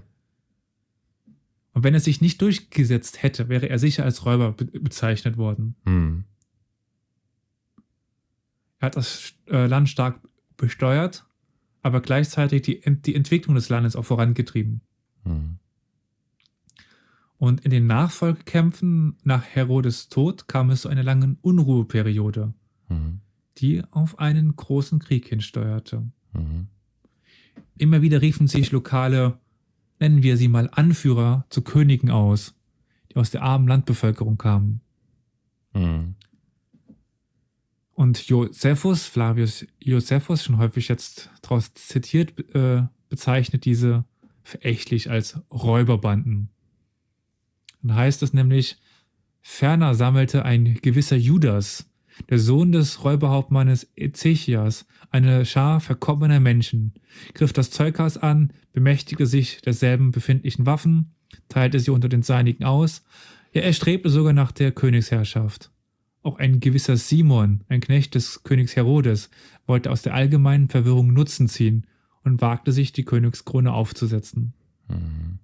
Und 1.73 1.83
wenn 1.83 1.93
er 1.93 1.99
sich 1.99 2.21
nicht 2.21 2.41
durchgesetzt 2.41 3.21
hätte, 3.21 3.49
wäre 3.49 3.69
er 3.69 3.77
sicher 3.77 4.03
als 4.03 4.25
Räuber 4.25 4.53
be 4.53 4.65
bezeichnet 4.65 5.37
worden. 5.37 5.75
Hm. 5.85 6.23
Er 8.79 8.87
hat 8.87 8.95
das 8.95 9.35
äh, 9.45 9.67
Land 9.67 9.87
stark 9.87 10.19
besteuert, 10.55 11.27
aber 11.83 12.01
gleichzeitig 12.01 12.63
die, 12.63 12.81
die 13.03 13.13
Entwicklung 13.13 13.53
des 13.53 13.69
Landes 13.69 13.95
auch 13.95 14.05
vorangetrieben. 14.05 14.81
Hm. 15.23 15.59
Und 17.37 17.61
in 17.61 17.71
den 17.71 17.85
Nachfolgekämpfen 17.85 19.17
nach 19.23 19.43
Herodes 19.43 20.09
Tod 20.09 20.47
kam 20.47 20.71
es 20.71 20.81
zu 20.81 20.89
einer 20.89 21.03
langen 21.03 21.37
Unruheperiode, 21.41 22.53
Hm. 22.87 23.19
die 23.57 23.83
auf 23.91 24.17
einen 24.19 24.55
großen 24.55 24.99
Krieg 24.99 25.27
hinsteuerte. 25.27 26.07
Hm. 26.33 26.67
Immer 27.77 28.01
wieder 28.01 28.21
riefen 28.21 28.47
sich 28.47 28.71
lokale, 28.71 29.39
nennen 29.99 30.23
wir 30.23 30.37
sie 30.37 30.47
mal 30.47 30.69
Anführer, 30.71 31.45
zu 31.49 31.61
Königen 31.61 32.09
aus, 32.09 32.55
die 33.11 33.17
aus 33.17 33.29
der 33.29 33.43
armen 33.43 33.67
Landbevölkerung 33.67 34.37
kamen. 34.37 34.81
Hm. 35.73 36.15
Und 37.93 38.27
Josephus, 38.27 39.05
Flavius 39.05 39.65
Josephus, 39.79 40.43
schon 40.43 40.57
häufig 40.57 40.87
jetzt 40.87 41.31
daraus 41.41 41.73
zitiert, 41.73 42.39
äh, 42.55 42.83
bezeichnet 43.09 43.65
diese 43.65 44.05
verächtlich 44.43 45.09
als 45.09 45.39
Räuberbanden. 45.51 46.49
Dann 47.87 47.95
heißt 47.95 48.21
es 48.21 48.33
nämlich, 48.33 48.77
ferner 49.41 49.95
sammelte 49.95 50.43
ein 50.43 50.77
gewisser 50.81 51.15
Judas, 51.15 51.89
der 52.29 52.37
Sohn 52.37 52.73
des 52.73 53.03
Räuberhauptmannes 53.03 53.91
Ezechias, 53.95 54.85
eine 55.09 55.45
Schar 55.45 55.79
verkommener 55.79 56.41
Menschen, 56.41 56.93
griff 57.33 57.53
das 57.53 57.71
Zeughaus 57.71 58.17
an, 58.17 58.51
bemächtigte 58.73 59.25
sich 59.25 59.61
derselben 59.61 60.11
befindlichen 60.11 60.65
Waffen, 60.65 61.13
teilte 61.47 61.79
sie 61.79 61.91
unter 61.91 62.09
den 62.09 62.23
Seinigen 62.23 62.65
aus, 62.65 63.05
ja, 63.53 63.61
er 63.61 63.71
strebte 63.71 64.09
sogar 64.09 64.33
nach 64.33 64.51
der 64.51 64.73
Königsherrschaft. 64.73 65.71
Auch 66.23 66.39
ein 66.39 66.59
gewisser 66.59 66.97
Simon, 66.97 67.63
ein 67.69 67.79
Knecht 67.79 68.15
des 68.15 68.43
Königs 68.43 68.75
Herodes, 68.75 69.29
wollte 69.65 69.91
aus 69.91 70.01
der 70.01 70.13
allgemeinen 70.13 70.67
Verwirrung 70.67 71.13
Nutzen 71.13 71.47
ziehen 71.47 71.87
und 72.23 72.41
wagte 72.41 72.73
sich, 72.73 72.91
die 72.91 73.05
Königskrone 73.05 73.71
aufzusetzen. 73.71 74.53
Hm. 74.89 75.39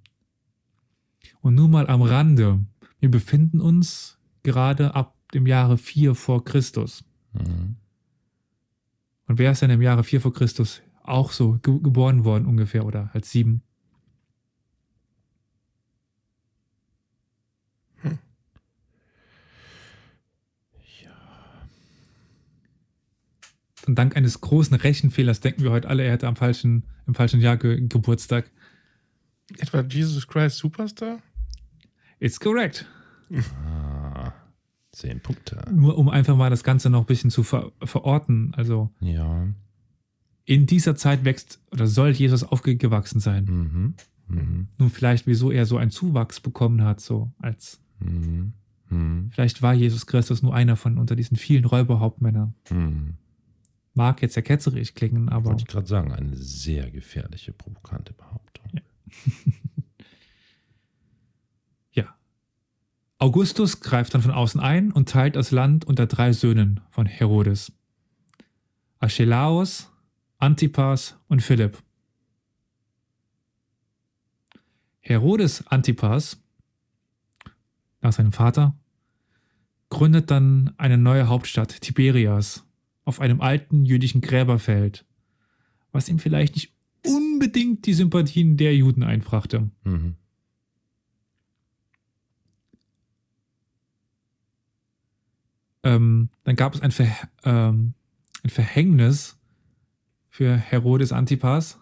Und 1.43 1.55
nun 1.55 1.71
mal 1.71 1.87
am 1.87 2.01
Rande. 2.01 2.65
Wir 3.01 3.11
befinden 3.11 3.59
uns 3.59 4.17
gerade 4.43 4.95
ab 4.95 5.13
dem 5.33 5.45
Jahre 5.45 5.77
4 5.77 6.15
vor 6.15 6.45
Christus. 6.45 7.03
Hm. 7.33 7.75
Und 9.27 9.39
wer 9.39 9.51
ist 9.51 9.61
denn 9.61 9.69
im 9.69 9.81
Jahre 9.81 10.05
4 10.05 10.21
vor 10.21 10.33
Christus 10.33 10.81
auch 11.03 11.33
so 11.33 11.59
ge 11.61 11.79
geboren 11.81 12.23
worden 12.23 12.45
ungefähr 12.45 12.85
oder 12.85 13.09
als 13.13 13.29
sieben? 13.29 13.61
Und 23.85 23.95
dank 23.95 24.15
eines 24.15 24.39
großen 24.39 24.77
Rechenfehlers 24.77 25.41
denken 25.41 25.61
wir 25.61 25.71
heute 25.71 25.89
alle, 25.89 26.03
er 26.03 26.13
hätte 26.13 26.29
am 26.29 26.37
falschen, 26.37 26.85
im 27.05 27.15
falschen 27.15 27.41
Jahr 27.41 27.57
ge 27.57 27.85
Geburtstag. 27.85 28.49
Etwa 29.57 29.81
Jesus 29.81 30.25
Christ 30.25 30.57
Superstar? 30.57 31.19
It's 32.23 32.39
correct. 32.39 32.85
Ah, 33.65 34.31
zehn 34.91 35.19
Punkte. 35.19 35.61
Nur 35.71 35.97
um 35.97 36.07
einfach 36.09 36.35
mal 36.37 36.49
das 36.49 36.63
Ganze 36.63 36.89
noch 36.89 37.01
ein 37.01 37.05
bisschen 37.05 37.31
zu 37.31 37.43
ver 37.43 37.71
verorten. 37.83 38.53
Also 38.55 38.91
Ja. 39.01 39.47
in 40.45 40.65
dieser 40.65 40.95
Zeit 40.95 41.25
wächst 41.25 41.59
oder 41.71 41.87
soll 41.87 42.11
Jesus 42.11 42.43
aufgewachsen 42.43 43.19
sein. 43.19 43.45
Mhm. 43.45 43.93
Mhm. 44.27 44.67
Nun 44.77 44.89
vielleicht, 44.89 45.27
wieso 45.27 45.51
er 45.51 45.65
so 45.65 45.77
einen 45.77 45.91
Zuwachs 45.91 46.39
bekommen 46.39 46.83
hat, 46.83 47.01
so 47.01 47.31
als 47.39 47.81
Mhm. 47.99 48.53
Mhm. 48.89 49.29
vielleicht 49.33 49.61
war 49.61 49.73
Jesus 49.73 50.05
Christus 50.05 50.41
nur 50.43 50.53
einer 50.55 50.75
von 50.77 50.97
unter 50.97 51.15
diesen 51.15 51.35
vielen 51.37 51.65
Räuberhauptmännern. 51.65 52.53
Mhm. 52.69 53.15
Mag 53.95 54.21
jetzt 54.21 54.35
ja 54.35 54.41
ketzerisch 54.41 54.93
klingen, 54.93 55.27
aber 55.29 55.45
Wollte 55.51 55.63
ich 55.63 55.67
gerade 55.67 55.87
sagen, 55.87 56.11
eine 56.13 56.35
sehr 56.37 56.89
gefährliche, 56.89 57.51
provokante 57.51 58.13
Behauptung. 58.13 58.65
ja. 58.73 58.81
Augustus 63.23 63.79
greift 63.79 64.13
dann 64.13 64.21
von 64.21 64.31
außen 64.31 64.59
ein 64.59 64.91
und 64.91 65.07
teilt 65.07 65.37
das 65.37 65.51
Land 65.51 65.85
unter 65.85 66.07
drei 66.07 66.33
Söhnen 66.33 66.81
von 66.89 67.05
Herodes. 67.05 67.71
Archelaus, 68.99 69.89
Antipas 70.39 71.17
und 71.29 71.41
Philipp. 71.41 71.81
Herodes 74.99 75.65
Antipas, 75.67 76.43
nach 78.01 78.11
seinem 78.11 78.33
Vater, 78.33 78.77
gründet 79.87 80.29
dann 80.29 80.73
eine 80.75 80.97
neue 80.97 81.29
Hauptstadt, 81.29 81.79
Tiberias, 81.79 82.65
auf 83.05 83.21
einem 83.21 83.39
alten 83.39 83.85
jüdischen 83.85 84.19
Gräberfeld, 84.19 85.05
was 85.93 86.09
ihm 86.09 86.19
vielleicht 86.19 86.55
nicht 86.55 86.73
unbedingt 87.05 87.85
die 87.85 87.93
Sympathien 87.93 88.57
der 88.57 88.75
Juden 88.75 89.01
einbrachte. 89.01 89.71
Mhm. 89.85 90.17
Ähm, 95.83 96.29
dann 96.43 96.55
gab 96.55 96.75
es 96.75 96.81
ein, 96.81 96.91
Ver 96.91 97.07
ähm, 97.43 97.93
ein 98.43 98.49
Verhängnis 98.49 99.39
für 100.29 100.55
Herodes 100.55 101.11
Antipas, 101.11 101.79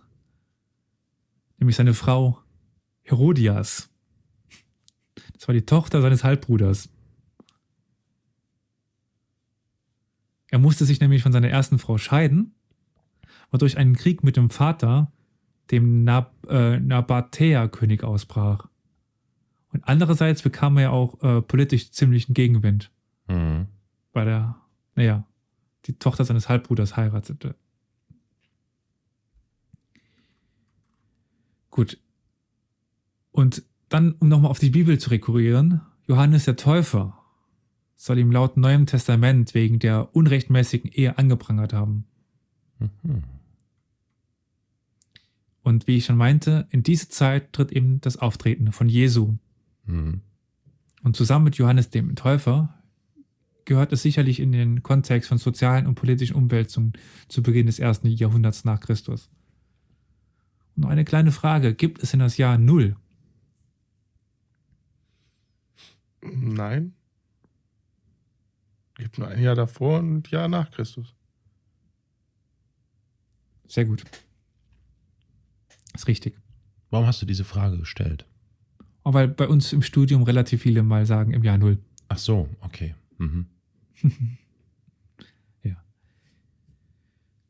nämlich 1.58 1.76
seine 1.76 1.94
Frau 1.94 2.40
Herodias. 3.04 3.90
Das 5.34 5.48
war 5.48 5.54
die 5.54 5.66
Tochter 5.66 6.02
seines 6.02 6.24
Halbbruders. 6.24 6.90
Er 10.50 10.60
musste 10.60 10.86
sich 10.86 11.00
nämlich 11.00 11.24
von 11.24 11.32
seiner 11.32 11.50
ersten 11.50 11.80
Frau 11.80 11.98
scheiden, 11.98 12.54
wodurch 13.52 13.78
ein 13.78 13.96
Krieg 13.96 14.24
mit 14.24 14.36
dem 14.36 14.50
Vater, 14.50 15.12
dem 15.70 16.04
Nab 16.04 16.36
äh, 16.50 16.80
Nabatäer-König, 16.80 18.04
ausbrach. 18.04 18.68
Und 19.72 19.88
andererseits 19.88 20.42
bekam 20.42 20.78
er 20.78 20.92
auch 20.92 21.22
äh, 21.24 21.42
politisch 21.42 21.92
ziemlichen 21.92 22.34
Gegenwind 22.34 22.92
Mhm. 23.32 23.68
Weil 24.14 24.28
er, 24.28 24.62
naja, 24.96 25.26
die 25.86 25.94
Tochter 25.94 26.26
seines 26.26 26.50
Halbbruders 26.50 26.96
heiratete. 26.96 27.56
Gut. 31.70 31.98
Und 33.32 33.64
dann, 33.90 34.14
um 34.14 34.28
nochmal 34.28 34.52
auf 34.52 34.60
die 34.60 34.70
Bibel 34.70 35.00
zu 35.00 35.10
rekurrieren, 35.10 35.82
Johannes 36.08 36.46
der 36.46 36.58
Täufer 36.58 37.18
soll 37.96 38.18
ihm 38.18 38.32
laut 38.32 38.58
Neuem 38.58 38.86
Testament 38.86 39.54
wegen 39.54 39.80
der 39.80 40.16
unrechtmäßigen 40.16 40.92
Ehe 40.92 41.18
angeprangert 41.18 41.74
haben. 41.74 42.06
Mhm. 42.80 43.24
Und 45.64 45.88
wie 45.88 45.98
ich 45.98 46.06
schon 46.06 46.18
meinte, 46.18 46.68
in 46.72 46.84
diese 46.84 47.10
Zeit 47.10 47.54
tritt 47.54 47.72
eben 47.72 48.02
das 48.02 48.18
Auftreten 48.18 48.72
von 48.72 48.90
Jesu. 48.90 49.36
Mhm. 49.86 50.22
Und 51.04 51.16
zusammen 51.16 51.46
mit 51.46 51.56
Johannes 51.56 51.90
dem 51.90 52.16
Täufer 52.16 52.81
gehört 53.72 53.94
es 53.94 54.02
sicherlich 54.02 54.42
in 54.42 54.52
den 54.52 54.84
Kontext 54.84 55.30
von 55.30 55.38
sozialen 55.38 55.88
und 55.88 55.96
politischen 55.96 56.36
Umwälzungen 56.36 56.92
zu 57.30 57.42
Beginn 57.42 57.68
des 57.68 57.80
ersten 57.80 58.08
Jahrhunderts 58.08 58.66
nach 58.66 58.82
Christus. 58.82 59.30
Und 60.76 60.84
noch 60.84 60.90
eine 60.90 61.06
kleine 61.06 61.32
Frage: 61.32 61.74
Gibt 61.74 62.04
es 62.04 62.12
denn 62.12 62.20
das 62.20 62.36
Jahr 62.36 62.58
Null? 62.58 62.98
Nein. 66.22 66.94
Gibt 68.96 69.18
nur 69.18 69.30
ein 69.30 69.42
Jahr 69.42 69.56
davor 69.56 70.00
und 70.00 70.28
ein 70.28 70.30
Jahr 70.30 70.50
nach 70.50 70.70
Christus. 70.70 71.16
Sehr 73.70 73.86
gut. 73.86 74.04
Ist 75.94 76.10
richtig. 76.10 76.38
Warum 76.90 77.08
hast 77.08 77.22
du 77.22 77.26
diese 77.26 77.46
Frage 77.46 77.78
gestellt? 77.78 78.26
Weil 79.06 79.30
bei 79.30 79.48
uns 79.48 79.72
im 79.72 79.82
Studium 79.82 80.24
relativ 80.24 80.62
viele 80.64 80.84
mal 80.84 81.06
sagen 81.06 81.32
im 81.32 81.46
Jahr 81.46 81.58
Null. 81.58 81.80
Ach 82.10 82.18
so, 82.18 82.50
okay. 82.60 82.96
Mhm. 83.18 83.46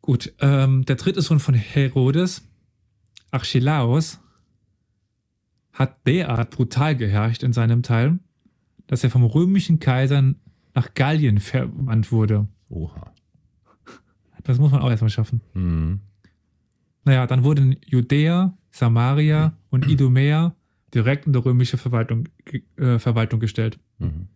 Gut, 0.01 0.34
ähm, 0.39 0.84
der 0.86 0.96
dritte 0.96 1.22
Sohn 1.22 1.39
von 1.39 1.53
Herodes, 1.53 2.48
Archelaus, 3.29 4.20
hat 5.74 6.05
derart 6.08 6.50
brutal 6.50 6.98
geherrscht 6.98 7.43
in 7.43 7.53
seinem 7.53 7.84
Teil, 7.84 8.20
dass 8.88 9.03
er 9.03 9.10
vom 9.10 9.24
römischen 9.24 9.79
Kaiser 9.79 10.34
nach 10.74 10.93
Gallien 10.96 11.39
verwandt 11.39 12.12
wurde. 12.12 12.48
Oha. 12.70 13.13
Das 14.43 14.58
muss 14.58 14.72
man 14.72 14.81
auch 14.81 14.89
erstmal 14.89 15.12
schaffen. 15.12 15.41
Mhm. 15.53 16.00
Naja, 17.05 17.27
dann 17.27 17.43
wurden 17.43 17.77
Judäa, 17.86 18.58
Samaria 18.72 19.53
und 19.70 19.88
Idumea 19.88 20.55
direkt 20.93 21.27
unter 21.27 21.46
römische 21.46 21.77
Verwaltung, 21.77 22.27
äh, 22.75 23.00
Verwaltung 23.00 23.39
gestellt. 23.39 23.79
Mhm. 24.00 24.27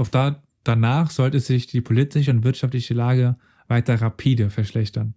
Doch 0.00 0.08
da, 0.08 0.42
danach 0.64 1.10
sollte 1.10 1.40
sich 1.40 1.66
die 1.66 1.82
politische 1.82 2.30
und 2.30 2.42
wirtschaftliche 2.42 2.94
Lage 2.94 3.36
weiter 3.68 4.00
rapide 4.00 4.48
verschlechtern. 4.48 5.12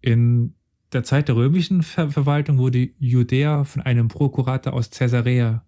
In 0.00 0.56
der 0.92 1.04
Zeit 1.04 1.28
der 1.28 1.36
römischen 1.36 1.84
Ver 1.84 2.10
Verwaltung 2.10 2.58
wurde 2.58 2.88
Judäa 2.98 3.62
von 3.62 3.82
einem 3.82 4.08
Prokurator 4.08 4.72
aus 4.72 4.90
Caesarea 4.90 5.64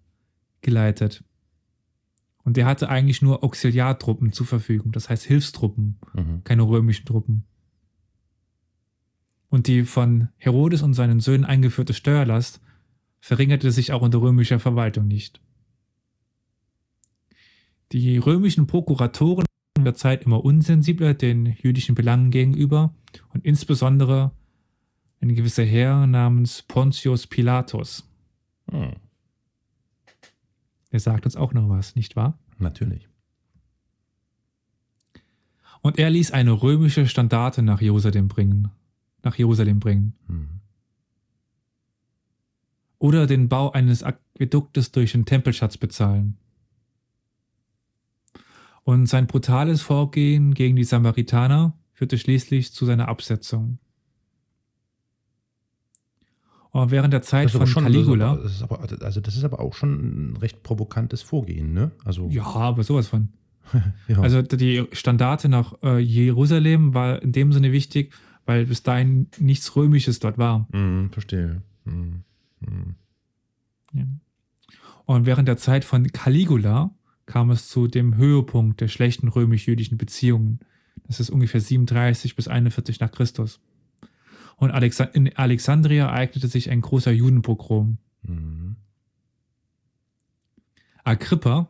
geleitet. 0.59 1.23
Und 2.43 2.57
der 2.57 2.65
hatte 2.65 2.89
eigentlich 2.89 3.21
nur 3.21 3.41
Auxiliartruppen 3.41 4.33
zur 4.33 4.45
Verfügung, 4.45 4.91
das 4.91 5.09
heißt 5.09 5.23
Hilfstruppen, 5.23 5.99
Mhm. 6.13 6.43
keine 6.43 6.63
römischen 6.63 7.05
Truppen. 7.05 7.45
Und 9.47 9.67
die 9.67 9.85
von 9.85 10.27
Herodes 10.35 10.81
und 10.81 10.95
seinen 10.95 11.21
Söhnen 11.21 11.45
eingeführte 11.45 11.93
Steuerlast 11.93 12.59
verringerte 13.21 13.71
sich 13.71 13.93
auch 13.93 14.01
unter 14.01 14.19
römischer 14.21 14.59
Verwaltung 14.59 15.07
nicht. 15.07 15.39
Die 17.91 18.17
römischen 18.17 18.67
Prokuratoren 18.67 19.45
waren 19.45 19.79
in 19.79 19.85
der 19.85 19.95
Zeit 19.95 20.23
immer 20.23 20.43
unsensibler 20.43 21.13
den 21.13 21.45
jüdischen 21.45 21.95
Belangen 21.95 22.29
gegenüber 22.29 22.93
und 23.33 23.45
insbesondere 23.45 24.31
ein 25.21 25.33
gewisser 25.35 25.65
Herr 25.65 26.05
namens 26.07 26.61
Pontius 26.61 27.27
Pilatus. 27.27 28.07
Mhm. 28.71 28.93
Der 30.91 30.99
sagt 30.99 31.25
uns 31.25 31.35
auch 31.35 31.53
noch 31.53 31.69
was, 31.69 31.95
nicht 31.95 32.15
wahr? 32.15 32.37
Natürlich. 32.57 33.07
Und 35.81 35.97
er 35.97 36.09
ließ 36.09 36.31
eine 36.31 36.51
römische 36.61 37.07
Standarte 37.07 37.61
nach 37.61 37.81
Jerusalem 37.81 38.27
bringen. 38.27 38.69
Nach 39.23 39.35
Jerusalem 39.35 39.79
bringen. 39.79 40.13
Mhm. 40.27 40.49
Oder 42.97 43.27
den 43.27 43.47
Bau 43.47 43.71
eines 43.71 44.03
Aquäduktes 44.03 44.91
durch 44.91 45.13
den 45.13 45.25
Tempelschatz 45.25 45.77
bezahlen. 45.77 46.37
Und 48.89 49.05
sein 49.05 49.27
brutales 49.27 49.83
Vorgehen 49.83 50.55
gegen 50.55 50.75
die 50.75 50.83
Samaritaner 50.83 51.77
führte 51.93 52.17
schließlich 52.17 52.73
zu 52.73 52.87
seiner 52.87 53.07
Absetzung. 53.07 53.77
Und 56.71 56.89
während 56.89 57.13
der 57.13 57.21
Zeit 57.21 57.51
von 57.51 57.67
schon, 57.67 57.83
Caligula, 57.83 58.37
Das 58.37 58.51
ist 58.51 58.63
aber, 58.63 58.79
also 58.79 59.21
das 59.21 59.35
ist 59.35 59.43
aber 59.43 59.59
auch 59.59 59.75
schon 59.75 60.31
ein 60.31 60.37
recht 60.37 60.63
provokantes 60.63 61.21
Vorgehen, 61.21 61.71
ne? 61.71 61.91
Also, 62.03 62.29
ja, 62.31 62.43
aber 62.43 62.81
sowas 62.81 63.07
von. 63.07 63.29
ja. 64.07 64.21
Also 64.21 64.41
die 64.41 64.87
Standarte 64.91 65.49
nach 65.49 65.75
äh, 65.83 65.99
Jerusalem 65.99 66.95
war 66.95 67.21
in 67.21 67.31
dem 67.31 67.53
Sinne 67.53 67.71
wichtig, 67.71 68.11
weil 68.47 68.65
bis 68.65 68.81
dahin 68.81 69.27
nichts 69.37 69.75
Römisches 69.75 70.17
dort 70.19 70.39
war. 70.39 70.67
Mhm, 70.71 71.11
verstehe. 71.11 71.61
Mhm. 71.85 72.23
Mhm. 72.61 72.95
Ja. 73.93 74.05
Und 75.05 75.27
während 75.27 75.47
der 75.47 75.57
Zeit 75.57 75.85
von 75.85 76.07
Caligula 76.07 76.89
kam 77.29 77.51
es 77.51 77.69
zu 77.69 77.87
dem 77.87 78.17
Höhepunkt 78.17 78.81
der 78.81 78.87
schlechten 78.87 79.27
römisch-jüdischen 79.27 79.99
Beziehungen. 79.99 80.59
Das 81.07 81.19
ist 81.19 81.29
ungefähr 81.29 81.61
37 81.61 82.35
bis 82.35 82.47
41 82.47 82.99
nach 82.99 83.11
Christus. 83.11 83.61
Und 84.57 84.71
in 85.13 85.37
Alexandria 85.37 86.07
ereignete 86.07 86.47
sich 86.47 86.71
ein 86.71 86.81
großer 86.81 87.11
Judenpogrom. 87.11 87.99
Mhm. 88.23 88.77
Agrippa, 91.03 91.69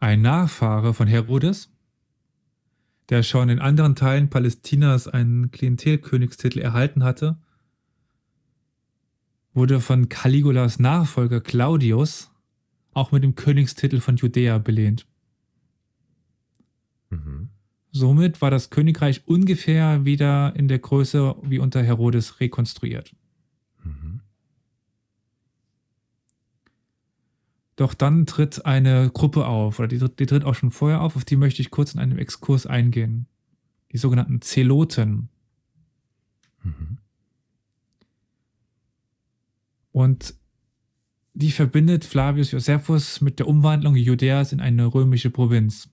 ein 0.00 0.20
Nachfahre 0.20 0.94
von 0.94 1.06
Herodes, 1.06 1.70
der 3.08 3.22
schon 3.22 3.48
in 3.48 3.60
anderen 3.60 3.94
Teilen 3.94 4.30
Palästinas 4.30 5.06
einen 5.06 5.52
Klientelkönigstitel 5.52 6.58
erhalten 6.58 7.04
hatte, 7.04 7.38
wurde 9.54 9.80
von 9.80 10.08
Caligulas 10.08 10.80
Nachfolger 10.80 11.40
Claudius 11.40 12.31
auch 12.94 13.12
mit 13.12 13.22
dem 13.22 13.34
Königstitel 13.34 14.00
von 14.00 14.16
Judäa 14.16 14.58
belehnt. 14.58 15.06
Mhm. 17.10 17.50
Somit 17.90 18.40
war 18.40 18.50
das 18.50 18.70
Königreich 18.70 19.26
ungefähr 19.26 20.04
wieder 20.04 20.54
in 20.56 20.66
der 20.68 20.78
Größe 20.78 21.36
wie 21.42 21.58
unter 21.58 21.82
Herodes 21.82 22.40
rekonstruiert. 22.40 23.14
Mhm. 23.84 24.20
Doch 27.76 27.94
dann 27.94 28.26
tritt 28.26 28.64
eine 28.64 29.10
Gruppe 29.10 29.46
auf, 29.46 29.78
oder 29.78 29.88
die, 29.88 29.98
tritt- 29.98 30.18
die 30.18 30.26
tritt 30.26 30.44
auch 30.44 30.54
schon 30.54 30.70
vorher 30.70 31.00
auf, 31.02 31.16
auf 31.16 31.24
die 31.24 31.36
möchte 31.36 31.62
ich 31.62 31.70
kurz 31.70 31.94
in 31.94 32.00
einem 32.00 32.18
Exkurs 32.18 32.66
eingehen. 32.66 33.26
Die 33.92 33.98
sogenannten 33.98 34.40
Zeloten. 34.40 35.28
Mhm. 36.62 36.98
Und 39.90 40.34
die 41.34 41.50
verbindet 41.50 42.04
Flavius 42.04 42.50
Josephus 42.50 43.20
mit 43.20 43.38
der 43.38 43.48
Umwandlung 43.48 43.96
Judäas 43.96 44.52
in 44.52 44.60
eine 44.60 44.86
römische 44.86 45.30
Provinz. 45.30 45.88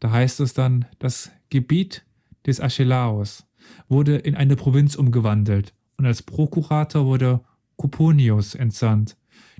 Da 0.00 0.10
heißt 0.10 0.40
es 0.40 0.54
dann, 0.54 0.86
das 0.98 1.30
Gebiet 1.50 2.04
des 2.46 2.60
Archelaos 2.60 3.46
wurde 3.88 4.16
in 4.16 4.34
eine 4.34 4.56
Provinz 4.56 4.94
umgewandelt 4.94 5.74
und 5.96 6.06
als 6.06 6.22
Prokurator 6.22 7.06
wurde 7.06 7.40
Cuponius 7.76 8.54
entsandt, 8.54 9.16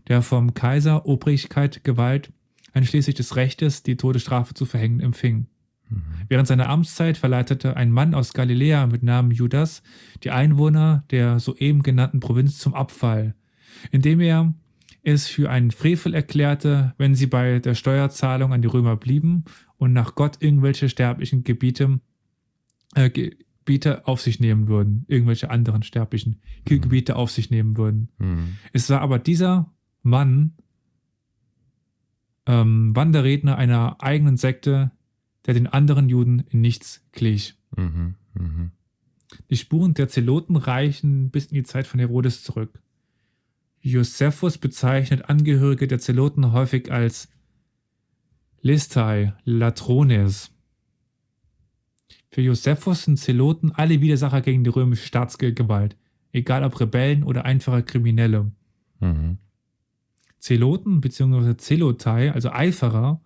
der 0.09 0.23
vom 0.23 0.55
Kaiser 0.55 1.07
Obrigkeit, 1.07 1.85
Gewalt, 1.85 2.33
einschließlich 2.73 3.15
des 3.15 3.37
Rechtes, 3.37 3.83
die 3.83 3.97
Todesstrafe 3.97 4.55
zu 4.55 4.65
verhängen, 4.65 5.01
empfing. 5.01 5.47
Mhm. 5.89 6.03
Während 6.29 6.49
seiner 6.49 6.69
Amtszeit 6.69 7.17
verleitete 7.17 7.77
ein 7.77 7.91
Mann 7.91 8.15
aus 8.15 8.33
Galiläa 8.33 8.87
mit 8.87 9.03
Namen 9.03 9.31
Judas 9.31 9.83
die 10.25 10.31
Einwohner 10.31 11.05
der 11.11 11.39
soeben 11.39 11.83
genannten 11.83 12.21
Provinz 12.21 12.59
zum 12.59 12.75
Abfall, 12.75 13.35
indem 13.91 14.21
er 14.21 14.55
es 15.03 15.29
für 15.29 15.51
einen 15.51 15.71
Frevel 15.71 16.15
erklärte, 16.15 16.95
wenn 16.99 17.15
sie 17.15 17.27
bei 17.27 17.61
der 17.61 17.75
Steuerzahlung 17.75 18.53
an 18.53 18.63
die 18.63 18.69
Römer 18.69 18.97
blieben 18.97 19.45
und 19.77 19.93
nach 19.93 20.15
Gott 20.15 20.39
irgendwelche 20.41 20.89
sterblichen 20.89 21.45
Gebiete, 21.45 22.01
äh, 22.95 23.09
Gebiete 23.09 24.07
auf 24.07 24.21
sich 24.21 24.41
nehmen 24.41 24.69
würden, 24.69 25.05
irgendwelche 25.09 25.51
anderen 25.51 25.83
sterblichen 25.83 26.41
Ge- 26.65 26.79
Gebiete 26.79 27.17
auf 27.17 27.31
sich 27.31 27.51
nehmen 27.51 27.77
würden. 27.77 28.11
Mhm. 28.19 28.57
Es 28.73 28.91
war 28.91 29.01
aber 29.01 29.19
dieser 29.19 29.73
Mann, 30.03 30.55
ähm, 32.47 32.97
Wanderredner 32.97 33.57
einer 33.57 34.03
eigenen 34.03 34.37
Sekte, 34.37 34.91
der 35.47 35.55
den 35.55 35.67
anderen 35.67 36.09
Juden 36.09 36.41
in 36.51 36.61
nichts 36.61 37.07
glich. 37.13 37.57
Mhm. 37.77 38.15
Mhm. 38.35 38.71
Die 39.51 39.57
Spuren 39.57 39.95
der 39.95 40.09
Zeloten 40.09 40.57
reichen 40.57 41.31
bis 41.31 41.47
in 41.47 41.55
die 41.55 41.63
Zeit 41.63 41.87
von 41.87 42.01
Herodes 42.01 42.43
zurück. 42.43 42.81
Josephus 43.81 44.59
bezeichnet 44.59 45.29
Angehörige 45.29 45.87
der 45.87 45.99
Zeloten 45.99 46.53
häufig 46.53 46.91
als 46.91 47.29
Listai, 48.61 49.35
Latrones. 49.45 50.51
Für 52.31 52.43
Josephus 52.43 53.05
sind 53.05 53.19
Zeloten 53.19 53.73
alle 53.73 54.01
Widersacher 54.01 54.41
gegen 54.41 54.65
die 54.65 54.71
römische 54.71 55.07
Staatsgewalt, 55.07 55.97
egal 56.33 56.65
ob 56.65 56.79
Rebellen 56.81 57.23
oder 57.23 57.45
einfache 57.45 57.83
Kriminelle. 57.83 58.51
Mhm. 59.01 59.39
Zeloten 60.39 61.01
bzw. 61.01 61.57
Zelotai, 61.57 62.33
also 62.33 62.51
Eiferer, 62.51 63.21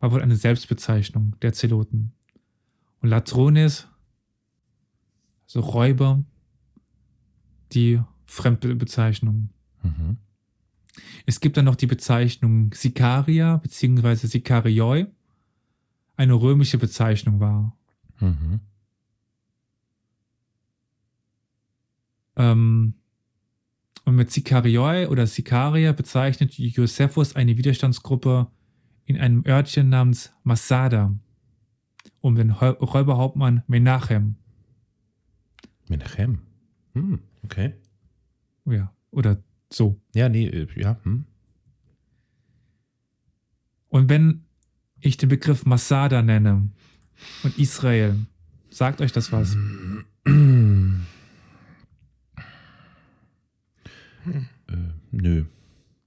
war 0.00 0.12
wohl 0.12 0.22
eine 0.22 0.36
Selbstbezeichnung 0.36 1.36
der 1.42 1.52
Zeloten. 1.52 2.12
Und 3.00 3.08
Latrones, 3.08 3.88
also 5.44 5.60
Räuber, 5.60 6.24
die 7.72 8.00
Fremdbezeichnung. 8.26 9.50
Mhm. 9.82 10.16
Es 11.26 11.40
gibt 11.40 11.56
dann 11.56 11.64
noch 11.64 11.76
die 11.76 11.86
Bezeichnung 11.86 12.72
Sicaria 12.74 13.56
bzw. 13.56 14.26
Sicarioi, 14.26 15.06
eine 16.16 16.34
römische 16.34 16.78
Bezeichnung 16.78 17.40
war. 17.40 17.76
Mhm. 18.20 18.60
Ähm, 22.36 22.94
und 24.04 24.16
mit 24.16 24.30
Sicarioi 24.30 25.06
oder 25.06 25.26
Sicaria 25.26 25.92
bezeichnet 25.92 26.54
Josephus 26.54 27.36
eine 27.36 27.56
Widerstandsgruppe 27.56 28.48
in 29.04 29.18
einem 29.18 29.44
Örtchen 29.46 29.88
namens 29.88 30.32
Masada 30.42 31.14
um 32.20 32.36
den 32.36 32.50
Räuberhauptmann 32.50 33.62
Menachem. 33.66 34.36
Menachem. 35.88 36.42
Hm, 36.94 37.20
okay. 37.44 37.74
Ja, 38.64 38.92
oder 39.10 39.42
so. 39.74 40.00
Ja, 40.14 40.28
nee, 40.28 40.46
äh, 40.46 40.68
ja. 40.76 40.98
Hm. 41.02 41.24
Und 43.88 44.08
wenn 44.08 44.44
ich 45.00 45.16
den 45.16 45.28
Begriff 45.28 45.66
Masada 45.66 46.22
nenne 46.22 46.68
und 47.42 47.58
Israel, 47.58 48.16
sagt 48.70 49.00
euch 49.00 49.12
das 49.12 49.32
was? 49.32 49.56
Äh, 50.24 50.30
nö. 55.10 55.44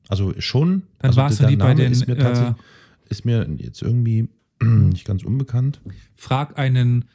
Also 0.08 0.34
schon. 0.40 0.84
Dann 1.00 1.10
also 1.10 1.22
warst 1.22 1.40
du 1.40 1.44
der 1.44 1.52
nie 1.52 1.58
bei 1.58 1.74
den, 1.74 1.92
Ist 1.92 2.08
mir, 2.08 2.18
äh, 2.18 2.54
ist 3.10 3.26
mir 3.26 3.48
jetzt 3.58 3.82
irgendwie 3.82 4.30
nicht 4.62 5.06
ganz 5.06 5.24
unbekannt. 5.24 5.82
Frag 6.16 6.58
einen 6.58 7.06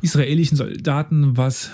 israelischen 0.00 0.56
Soldaten, 0.56 1.36
was 1.36 1.70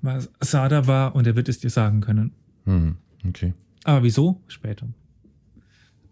Masada 0.00 0.86
war 0.86 1.16
und 1.16 1.26
er 1.26 1.34
wird 1.34 1.48
es 1.48 1.60
dir 1.60 1.70
sagen 1.70 2.00
können. 2.00 2.32
Hm, 2.64 2.96
okay. 3.26 3.52
Aber 3.84 4.02
wieso? 4.02 4.42
Später. 4.46 4.88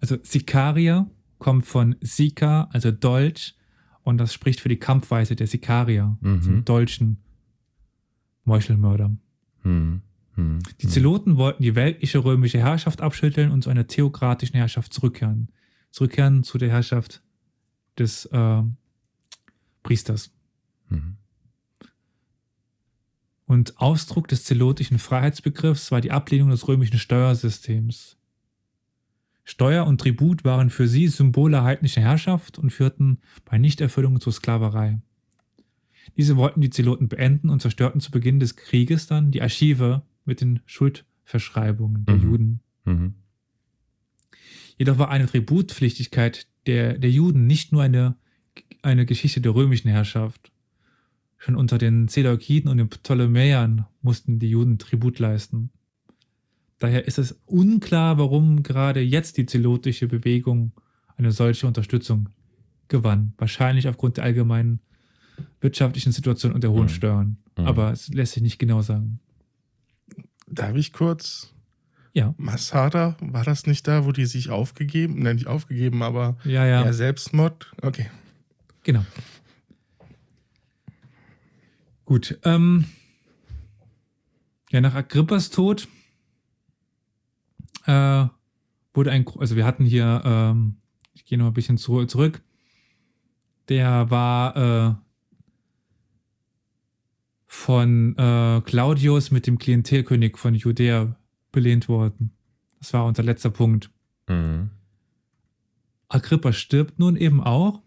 Also 0.00 0.16
Sikaria 0.22 1.08
kommt 1.38 1.66
von 1.66 1.96
Sika, 2.00 2.68
also 2.72 2.90
Dolch, 2.90 3.54
und 4.02 4.18
das 4.18 4.32
spricht 4.34 4.60
für 4.60 4.68
die 4.68 4.78
Kampfweise 4.78 5.36
der 5.36 5.46
Sikarier, 5.46 6.16
Mhm. 6.20 6.42
zum 6.42 6.64
deutschen 6.64 7.18
Meuchelmörder. 8.44 9.16
Hm, 9.62 10.02
hm, 10.34 10.58
Die 10.80 10.88
Zeloten 10.88 11.36
wollten 11.36 11.62
die 11.62 11.74
weltliche 11.76 12.24
römische 12.24 12.58
Herrschaft 12.58 13.00
abschütteln 13.00 13.50
und 13.52 13.62
zu 13.62 13.70
einer 13.70 13.86
theokratischen 13.86 14.56
Herrschaft 14.56 14.92
zurückkehren. 14.92 15.48
Zurückkehren 15.92 16.42
zu 16.42 16.58
der 16.58 16.70
Herrschaft 16.70 17.22
des 17.98 18.26
äh, 18.26 18.62
Priesters. 19.82 20.32
Mhm. 20.88 21.16
Und 23.46 23.78
Ausdruck 23.78 24.28
des 24.28 24.44
zelotischen 24.44 24.98
Freiheitsbegriffs 24.98 25.90
war 25.90 26.00
die 26.00 26.12
Ablehnung 26.12 26.50
des 26.50 26.68
römischen 26.68 26.98
Steuersystems. 26.98 28.16
Steuer 29.44 29.86
und 29.86 30.00
Tribut 30.00 30.44
waren 30.44 30.70
für 30.70 30.86
sie 30.86 31.08
Symbole 31.08 31.62
heidnischer 31.62 32.00
Herrschaft 32.00 32.58
und 32.58 32.70
führten 32.70 33.18
bei 33.44 33.58
Nichterfüllung 33.58 34.20
zur 34.20 34.32
Sklaverei. 34.32 35.00
Diese 36.16 36.36
wollten 36.36 36.60
die 36.60 36.70
Zeloten 36.70 37.08
beenden 37.08 37.50
und 37.50 37.60
zerstörten 37.60 38.00
zu 38.00 38.10
Beginn 38.10 38.38
des 38.38 38.56
Krieges 38.56 39.06
dann 39.06 39.30
die 39.30 39.42
Archive 39.42 40.02
mit 40.24 40.40
den 40.40 40.60
Schuldverschreibungen 40.66 42.04
der 42.04 42.16
Mhm. 42.16 42.22
Juden. 42.22 42.60
Mhm. 42.84 43.14
Jedoch 44.78 44.98
war 44.98 45.10
eine 45.10 45.26
Tributpflichtigkeit 45.26 46.46
der, 46.66 46.98
der 46.98 47.10
Juden 47.10 47.46
nicht 47.46 47.72
nur 47.72 47.82
eine, 47.82 48.16
eine 48.82 49.06
Geschichte 49.06 49.40
der 49.40 49.54
römischen 49.54 49.88
Herrschaft. 49.90 50.51
Schon 51.44 51.56
unter 51.56 51.76
den 51.76 52.06
Seleukiden 52.06 52.70
und 52.70 52.76
den 52.76 52.88
Ptolemäern 52.88 53.84
mussten 54.00 54.38
die 54.38 54.48
Juden 54.48 54.78
Tribut 54.78 55.18
leisten. 55.18 55.70
Daher 56.78 57.04
ist 57.08 57.18
es 57.18 57.32
unklar, 57.46 58.16
warum 58.16 58.62
gerade 58.62 59.00
jetzt 59.00 59.38
die 59.38 59.46
zelotische 59.46 60.06
Bewegung 60.06 60.70
eine 61.16 61.32
solche 61.32 61.66
Unterstützung 61.66 62.28
gewann. 62.86 63.32
Wahrscheinlich 63.38 63.88
aufgrund 63.88 64.18
der 64.18 64.24
allgemeinen 64.24 64.78
wirtschaftlichen 65.60 66.12
Situation 66.12 66.52
und 66.52 66.62
der 66.62 66.70
hohen 66.70 66.84
Mhm. 66.84 66.88
Steuern. 66.90 67.36
Mhm. 67.58 67.64
Aber 67.66 67.90
es 67.90 68.06
lässt 68.08 68.34
sich 68.34 68.42
nicht 68.44 68.58
genau 68.60 68.82
sagen. 68.82 69.18
Darf 70.46 70.76
ich 70.76 70.92
kurz? 70.92 71.52
Ja. 72.12 72.34
Masada, 72.36 73.16
war 73.20 73.42
das 73.42 73.66
nicht 73.66 73.88
da, 73.88 74.04
wo 74.04 74.12
die 74.12 74.26
sich 74.26 74.50
aufgegeben, 74.50 75.20
nein, 75.24 75.36
nicht 75.36 75.48
aufgegeben, 75.48 76.04
aber 76.04 76.36
Ja, 76.44 76.64
ja. 76.66 76.84
ja, 76.84 76.92
Selbstmord? 76.92 77.72
Okay. 77.82 78.06
Genau. 78.84 79.04
Gut. 82.12 82.38
Ähm, 82.44 82.84
ja, 84.70 84.82
nach 84.82 84.94
Agrippas 84.94 85.48
Tod 85.48 85.88
äh, 87.86 88.26
wurde 88.92 89.10
ein, 89.10 89.24
also 89.38 89.56
wir 89.56 89.64
hatten 89.64 89.86
hier, 89.86 90.20
ähm, 90.22 90.76
ich 91.14 91.24
gehe 91.24 91.38
noch 91.38 91.46
ein 91.46 91.54
bisschen 91.54 91.78
zu, 91.78 92.04
zurück, 92.04 92.42
der 93.70 94.10
war 94.10 94.56
äh, 94.58 94.94
von 97.46 98.14
äh, 98.18 98.60
Claudius 98.60 99.30
mit 99.30 99.46
dem 99.46 99.58
Klientelkönig 99.58 100.36
von 100.36 100.54
Judäa 100.54 101.16
belehnt 101.50 101.88
worden. 101.88 102.32
Das 102.78 102.92
war 102.92 103.06
unser 103.06 103.22
letzter 103.22 103.48
Punkt. 103.48 103.88
Mhm. 104.28 104.68
Agrippa 106.08 106.52
stirbt 106.52 106.98
nun 106.98 107.16
eben 107.16 107.42
auch 107.42 107.80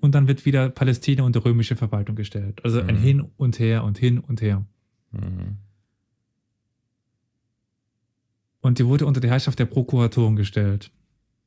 und 0.00 0.14
dann 0.14 0.28
wird 0.28 0.44
wieder 0.44 0.68
Palästina 0.70 1.22
unter 1.24 1.44
römische 1.44 1.76
Verwaltung 1.76 2.16
gestellt. 2.16 2.60
Also 2.64 2.80
ein 2.80 2.96
Mhm. 2.96 3.00
Hin 3.00 3.24
und 3.36 3.58
Her 3.58 3.84
und 3.84 3.98
Hin 3.98 4.18
und 4.18 4.40
Her. 4.40 4.64
Mhm. 5.12 5.56
Und 8.60 8.78
die 8.78 8.86
wurde 8.86 9.06
unter 9.06 9.20
die 9.20 9.28
Herrschaft 9.28 9.58
der 9.58 9.66
Prokuratoren 9.66 10.36
gestellt. 10.36 10.90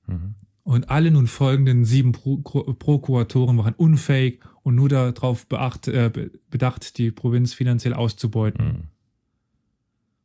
Mhm. 0.08 0.36
Und 0.64 0.90
alle 0.90 1.12
nun 1.12 1.28
folgenden 1.28 1.86
sieben 1.86 2.12
Pro 2.12 2.38
Pro 2.38 2.74
Prokuratoren 2.74 3.58
waren 3.58 3.74
unfähig 3.74 4.42
und 4.64 4.76
nur 4.76 4.90
darauf 4.90 5.48
beacht, 5.48 5.88
äh, 5.88 6.10
be- 6.14 6.32
bedacht, 6.50 6.98
die 6.98 7.12
Provinz 7.12 7.54
finanziell 7.54 7.94
auszubeuten. 7.94 8.66
Mhm. 8.66 8.72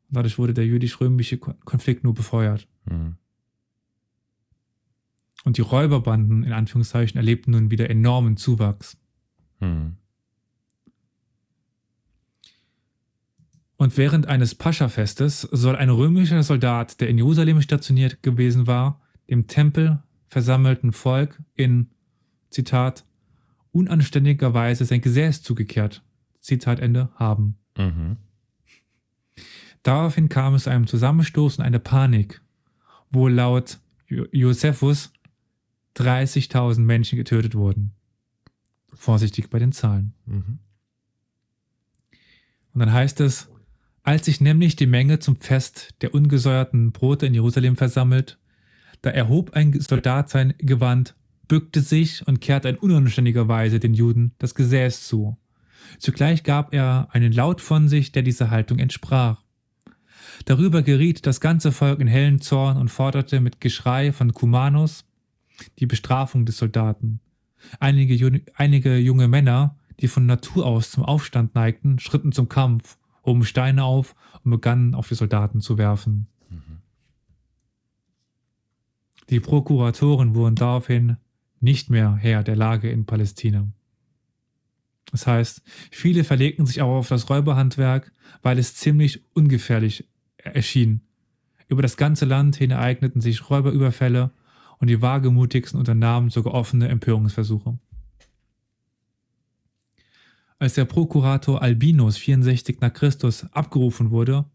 Und 0.08 0.16
dadurch 0.16 0.38
wurde 0.38 0.54
der 0.54 0.66
jüdisch-römische 0.66 1.38
Kon- 1.38 1.58
Konflikt 1.64 2.04
nur 2.04 2.14
befeuert. 2.14 2.68
Mhm. 2.84 3.16
Und 5.46 5.58
die 5.58 5.62
Räuberbanden, 5.62 6.42
in 6.42 6.52
Anführungszeichen, 6.52 7.18
erlebten 7.18 7.52
nun 7.52 7.70
wieder 7.70 7.88
enormen 7.88 8.36
Zuwachs. 8.36 8.98
Mhm. 9.60 9.96
Und 13.76 13.96
während 13.96 14.26
eines 14.26 14.56
Pascha-Festes 14.56 15.42
soll 15.42 15.76
ein 15.76 15.88
römischer 15.88 16.42
Soldat, 16.42 17.00
der 17.00 17.08
in 17.08 17.18
Jerusalem 17.18 17.62
stationiert 17.62 18.24
gewesen 18.24 18.66
war, 18.66 19.00
dem 19.30 19.46
Tempel 19.46 20.02
versammelten 20.26 20.90
Volk 20.92 21.40
in, 21.54 21.90
Zitat, 22.50 23.04
unanständiger 23.70 24.52
Weise 24.52 24.84
sein 24.84 25.00
Gesäß 25.00 25.44
zugekehrt, 25.44 26.02
Zitat 26.40 26.80
Ende, 26.80 27.10
haben. 27.14 27.56
Mhm. 27.78 28.16
Daraufhin 29.84 30.28
kam 30.28 30.54
es 30.54 30.64
zu 30.64 30.70
einem 30.70 30.88
Zusammenstoß 30.88 31.58
und 31.58 31.64
eine 31.64 31.78
Panik, 31.78 32.42
wo 33.12 33.28
laut 33.28 33.78
Jo- 34.08 34.26
Josephus 34.32 35.12
30.000 35.96 36.80
Menschen 36.80 37.16
getötet 37.16 37.54
wurden. 37.54 37.92
Vorsichtig 38.94 39.50
bei 39.50 39.58
den 39.58 39.72
Zahlen. 39.72 40.14
Mhm. 40.26 40.58
Und 42.72 42.80
dann 42.80 42.92
heißt 42.92 43.20
es, 43.20 43.48
als 44.02 44.26
sich 44.26 44.40
nämlich 44.40 44.76
die 44.76 44.86
Menge 44.86 45.18
zum 45.18 45.36
Fest 45.36 45.94
der 46.00 46.14
ungesäuerten 46.14 46.92
Brote 46.92 47.26
in 47.26 47.34
Jerusalem 47.34 47.76
versammelt, 47.76 48.38
da 49.02 49.10
erhob 49.10 49.54
ein 49.54 49.80
Soldat 49.80 50.30
sein 50.30 50.54
Gewand, 50.58 51.14
bückte 51.48 51.80
sich 51.80 52.26
und 52.26 52.40
kehrte 52.40 52.68
in 52.68 52.76
unanständiger 52.76 53.48
Weise 53.48 53.80
den 53.80 53.94
Juden 53.94 54.32
das 54.38 54.54
Gesäß 54.54 55.06
zu. 55.06 55.36
Zugleich 55.98 56.42
gab 56.42 56.74
er 56.74 57.08
einen 57.12 57.32
Laut 57.32 57.60
von 57.60 57.88
sich, 57.88 58.12
der 58.12 58.22
dieser 58.22 58.50
Haltung 58.50 58.78
entsprach. 58.78 59.42
Darüber 60.44 60.82
geriet 60.82 61.26
das 61.26 61.40
ganze 61.40 61.72
Volk 61.72 62.00
in 62.00 62.06
hellen 62.06 62.40
Zorn 62.40 62.76
und 62.76 62.90
forderte 62.90 63.40
mit 63.40 63.60
Geschrei 63.60 64.12
von 64.12 64.34
Kumanus 64.34 65.04
die 65.78 65.86
Bestrafung 65.86 66.44
des 66.44 66.58
Soldaten. 66.58 67.20
Einige, 67.80 68.42
einige 68.54 68.96
junge 68.98 69.28
Männer, 69.28 69.76
die 70.00 70.08
von 70.08 70.26
Natur 70.26 70.66
aus 70.66 70.90
zum 70.90 71.04
Aufstand 71.04 71.54
neigten, 71.54 71.98
schritten 71.98 72.32
zum 72.32 72.48
Kampf, 72.48 72.98
hoben 73.24 73.44
Steine 73.44 73.84
auf 73.84 74.14
und 74.44 74.50
begannen 74.50 74.94
auf 74.94 75.08
die 75.08 75.14
Soldaten 75.14 75.60
zu 75.60 75.78
werfen. 75.78 76.28
Die 79.30 79.40
Prokuratoren 79.40 80.34
wurden 80.34 80.54
daraufhin 80.54 81.16
nicht 81.60 81.90
mehr 81.90 82.14
Herr 82.14 82.44
der 82.44 82.54
Lage 82.54 82.90
in 82.90 83.06
Palästina. 83.06 83.66
Das 85.10 85.26
heißt, 85.26 85.62
viele 85.90 86.24
verlegten 86.24 86.66
sich 86.66 86.82
auch 86.82 86.98
auf 86.98 87.08
das 87.08 87.28
Räuberhandwerk, 87.30 88.12
weil 88.42 88.58
es 88.58 88.74
ziemlich 88.74 89.24
ungefährlich 89.34 90.08
erschien. 90.36 91.00
Über 91.68 91.82
das 91.82 91.96
ganze 91.96 92.24
Land 92.24 92.56
hin 92.56 92.70
ereigneten 92.70 93.20
sich 93.20 93.50
Räuberüberfälle 93.50 94.30
und 94.78 94.88
die 94.88 95.02
wagemutigsten 95.02 95.78
unternahmen 95.78 96.30
sogar 96.30 96.54
offene 96.54 96.88
Empörungsversuche. 96.88 97.78
Als 100.58 100.74
der 100.74 100.86
Prokurator 100.86 101.60
Albinus 101.60 102.16
64 102.16 102.80
nach 102.80 102.92
Christus 102.92 103.44
abgerufen 103.52 104.10
wurde, 104.10 104.46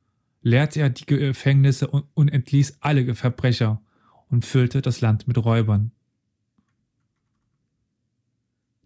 leerte 0.41 0.79
er 0.79 0.89
die 0.89 1.05
Gefängnisse 1.05 1.87
und, 1.87 2.29
entließ 2.29 2.77
alle 2.79 3.13
Verbrecher 3.13 3.81
und 4.29 4.45
füllte 4.45 4.81
das 4.81 5.01
Land 5.01 5.27
mit 5.27 5.37
Räubern. 5.37 5.91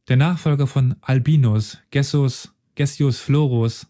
Der 0.07 0.17
Nachfolger 0.17 0.67
von 0.67 0.95
Albinus, 1.01 1.79
Gessus, 1.89 2.53
Gessius 2.75 3.19
Florus, 3.19 3.87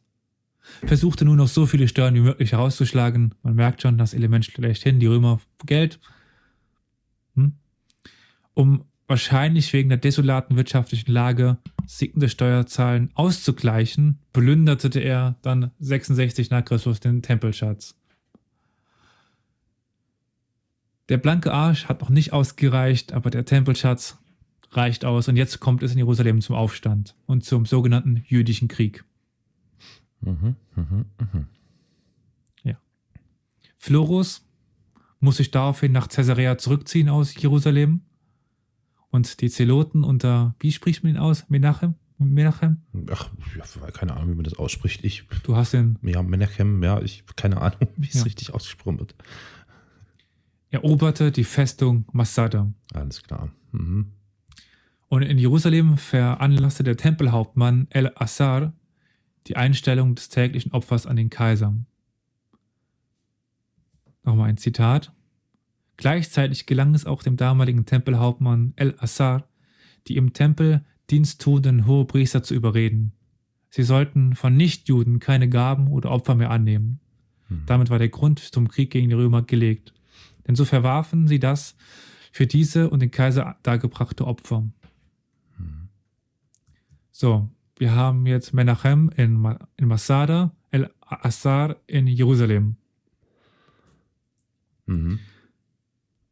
versuchte 0.86 1.26
nur 1.26 1.36
noch 1.36 1.48
so 1.48 1.66
viele 1.66 1.88
Steuern 1.88 2.16
wie 2.16 2.22
möglich 2.22 2.52
herauszuschlagen. 2.52 3.36
Man 3.44 3.56
merkt 3.56 3.82
schon, 3.82 3.98
das 3.98 4.14
Element 4.14 4.46
schlechthin, 4.46 5.00
die 5.00 5.08
Römer 5.08 5.42
Geld. 5.66 6.00
Um 8.56 8.86
wahrscheinlich 9.08 9.72
wegen 9.74 9.89
der 9.89 10.00
desolaten 10.00 10.58
wirtschaftlichen 10.58 11.12
Lage 11.12 11.58
sinkende 11.86 12.28
Steuerzahlen 12.28 13.12
auszugleichen, 13.13 14.18
plünderte 14.34 15.00
er 15.00 15.36
dann 15.44 15.70
66 15.78 16.50
nach 16.50 16.65
Christus 16.65 17.00
den 17.00 17.22
Tempelschatz. 17.22 17.96
Der 21.10 21.18
blanke 21.18 21.54
Arsch 21.54 21.86
hat 21.86 22.02
noch 22.02 22.10
nicht 22.10 22.34
ausgereicht, 22.34 23.13
aber 23.13 23.30
der 23.30 23.46
Tempelschatz 23.46 24.18
reicht 24.72 25.06
aus 25.06 25.28
und 25.28 25.36
jetzt 25.36 25.60
kommt 25.60 25.84
es 25.84 25.91
in 25.91 26.00
Jerusalem 26.00 26.41
zum 26.41 26.56
Aufstand 26.56 27.15
und 27.28 27.46
zum 27.46 27.68
sogenannten 27.68 28.24
jüdischen 28.28 28.68
Krieg. 28.68 29.04
Mhm, 30.22 30.56
mhm, 30.76 31.06
mhm. 31.20 31.46
Florus 33.86 34.44
muss 35.20 35.38
sich 35.38 35.52
daraufhin 35.52 35.91
nach 35.91 36.10
Caesarea 36.10 36.58
zurückziehen 36.58 37.08
aus 37.08 37.39
Jerusalem 37.39 38.02
und 39.12 39.41
die 39.41 39.50
Zeloten 39.50 40.04
unter, 40.04 40.56
wie 40.60 40.72
spricht 40.72 41.04
man 41.04 41.13
ihn 41.13 41.20
aus? 41.20 41.50
Menachem? 41.50 41.96
Menachem? 42.18 42.78
Ach, 43.12 43.30
ja, 43.58 43.91
keine 43.91 44.13
Ahnung, 44.15 44.32
wie 44.32 44.36
man 44.36 44.44
das 44.46 44.54
ausspricht. 44.56 45.04
Ich, 45.04 45.26
Du 45.44 45.56
hast 45.56 45.74
den 45.74 45.98
ja, 46.02 46.22
Menachem, 46.24 46.82
ja, 46.84 47.02
ich, 47.02 47.24
keine 47.36 47.62
Ahnung, 47.62 47.89
wie 47.98 48.08
es 48.08 48.15
Ja. 48.15 48.24
richtig 48.24 48.54
ausgesprochen 48.54 49.00
wird. 49.00 49.15
eroberte 50.72 51.32
die 51.32 51.44
Festung 51.46 52.06
Masada. 52.12 52.72
Alles 52.94 53.22
klar. 53.24 53.50
Mhm. 53.72 54.12
Und 55.08 55.22
in 55.22 55.38
Jerusalem 55.38 55.98
veranlasste 55.98 56.84
der 56.84 56.98
Tempelhauptmann 56.98 57.88
El-Assar 57.91 58.74
die 59.48 59.56
Einstellung 59.56 60.15
des 60.15 60.30
täglichen 60.30 60.72
Opfers 60.74 61.06
an 61.06 61.15
den 61.15 61.30
Kaiser. 61.30 61.74
Nochmal 64.24 64.50
ein 64.50 64.58
Zitat. 64.58 65.13
Gleichzeitig 65.98 66.66
gelang 66.66 66.94
es 66.94 67.06
auch 67.06 67.24
dem 67.24 67.38
damaligen 67.38 67.86
Tempelhauptmann 67.86 68.74
El-Assar, 68.76 69.48
die 70.08 70.18
im 70.18 70.34
Tempel 70.34 70.84
diensttuenden 71.10 71.86
Hohepriester 71.86 72.44
zu 72.44 72.54
überreden. 72.54 73.14
Sie 73.70 73.84
sollten 73.84 74.36
von 74.36 74.56
Nichtjuden 74.56 75.20
keine 75.20 75.50
Gaben 75.50 75.88
oder 75.88 76.12
Opfer 76.12 76.36
mehr 76.36 76.52
annehmen. 76.52 77.00
Mhm. 77.50 77.64
Damit 77.66 77.90
war 77.90 78.00
der 78.00 78.10
Grund 78.10 78.40
zum 78.40 78.68
Krieg 78.68 78.92
gegen 78.92 79.10
die 79.10 79.16
Römer 79.16 79.42
gelegt. 79.42 79.94
Denn 80.48 80.56
so 80.56 80.66
verwarfen 80.66 81.28
sie 81.28 81.40
das 81.40 81.76
für 82.32 82.48
diese 82.48 82.90
und 82.90 83.02
den 83.02 83.12
Kaiser 83.12 83.58
dargebrachte 83.64 84.26
Opfer. 84.26 84.62
Mhm. 85.58 85.90
So, 87.12 87.50
wir 87.78 87.94
haben 87.94 88.26
jetzt 88.26 88.54
Menachem 88.54 89.10
in, 89.16 89.34
Ma 89.34 89.60
in 89.78 89.88
Masada, 89.88 90.52
El-Assar 90.72 91.78
in 91.88 92.08
Jerusalem. 92.08 92.78
Mhm. 94.86 95.20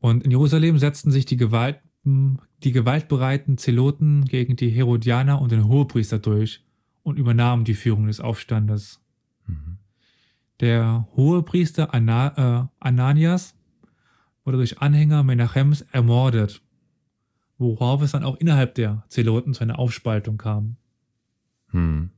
Und 0.03 0.25
in 0.25 0.31
Jerusalem 0.31 0.77
setzten 0.79 1.11
sich 1.11 1.25
die, 1.25 1.37
Gewalt, 1.37 1.79
die 2.03 2.73
gewaltbereiten 2.73 3.57
Zeloten 3.57 4.25
gegen 4.25 4.57
die 4.57 4.69
Herodianer 4.69 5.39
und 5.39 5.53
den 5.53 5.69
Hohepriester 5.69 6.19
durch 6.19 6.61
und 7.03 7.17
übernahmen 7.17 7.63
die 7.63 7.73
Führung 7.73 8.07
des 8.07 8.19
Aufstandes. 8.19 8.99
Mhm. 9.47 9.77
Der 10.59 11.07
Hohepriester 11.15 11.93
Ana, 11.93 12.65
äh, 12.65 12.67
Ananias 12.81 13.55
wurde 14.43 14.57
durch 14.57 14.81
Anhänger 14.81 15.23
Menachems 15.23 15.85
ermordet, 15.93 16.61
worauf 17.57 18.01
es 18.01 18.11
dann 18.11 18.25
auch 18.25 18.35
innerhalb 18.35 18.75
der 18.75 19.05
Zeloten 19.07 19.53
zu 19.53 19.61
einer 19.61 19.79
Aufspaltung 19.79 20.37
kam. 20.37 20.75
Mhm. 21.71 22.09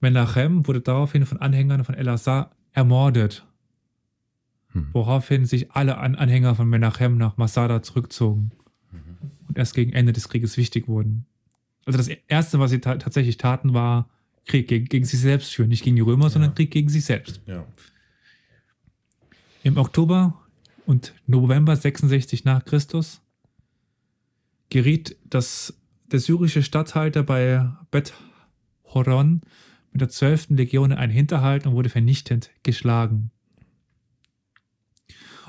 Menachem 0.00 0.66
wurde 0.66 0.80
daraufhin 0.80 1.26
von 1.26 1.36
Anhängern 1.36 1.84
von 1.84 1.94
El-Assar 1.94 2.52
ermordet, 2.72 3.46
Mhm. 4.76 4.88
woraufhin 4.92 5.46
sich 5.46 5.72
alle 5.72 5.96
An 5.98 6.14
Anhänger 6.14 6.54
von 6.54 6.68
Menachem 6.68 7.16
nach 7.16 7.36
Masada 7.38 7.82
zurückzogen 7.82 8.50
und 9.48 9.56
erst 9.56 9.74
gegen 9.74 9.92
Ende 9.92 10.12
des 10.12 10.28
Krieges 10.28 10.56
wichtig 10.56 10.86
wurden. 10.86 11.24
Also 11.86 11.96
das 11.96 12.08
Erste, 12.28 12.58
was 12.58 12.70
sie 12.70 12.80
ta 12.80 12.96
tatsächlich 12.96 13.38
taten, 13.38 13.72
war 13.72 14.10
Krieg 14.44 14.68
gegen, 14.68 14.86
gegen 14.86 15.04
sich 15.04 15.20
selbst 15.20 15.54
führen. 15.54 15.68
Nicht 15.68 15.82
gegen 15.82 15.96
die 15.96 16.02
Römer, 16.02 16.30
sondern 16.30 16.54
Krieg 16.54 16.70
gegen 16.70 16.88
sich 16.88 17.04
selbst. 17.04 17.40
Ja. 17.46 17.64
Im 19.62 19.78
Oktober 19.78 20.40
und 20.84 21.14
November 21.26 21.74
66 21.74 22.44
nach 22.44 22.64
Christus 22.64 23.22
geriet 24.68 25.16
das, 25.24 25.74
der 26.12 26.20
syrische 26.20 26.62
Statthalter 26.62 27.22
bei 27.22 27.68
Bet 27.90 28.12
Horon 28.84 29.40
mit 29.92 30.00
der 30.00 30.08
12. 30.08 30.50
Legion 30.50 30.90
in 30.90 30.98
einen 30.98 31.12
Hinterhalt 31.12 31.66
und 31.66 31.72
wurde 31.72 31.88
vernichtend 31.88 32.50
geschlagen. 32.62 33.30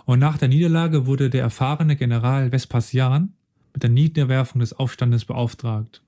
Und 0.07 0.19
nach 0.19 0.37
der 0.37 0.47
Niederlage 0.47 1.05
wurde 1.05 1.29
der 1.29 1.41
erfahrene 1.41 1.97
General 1.97 2.53
Vespasian 2.53 3.33
mit 3.73 3.83
der 3.83 3.89
Niederwerfung 3.89 4.61
des 4.61 4.71
Aufstandes 4.71 5.25
beauftragt. 5.25 6.01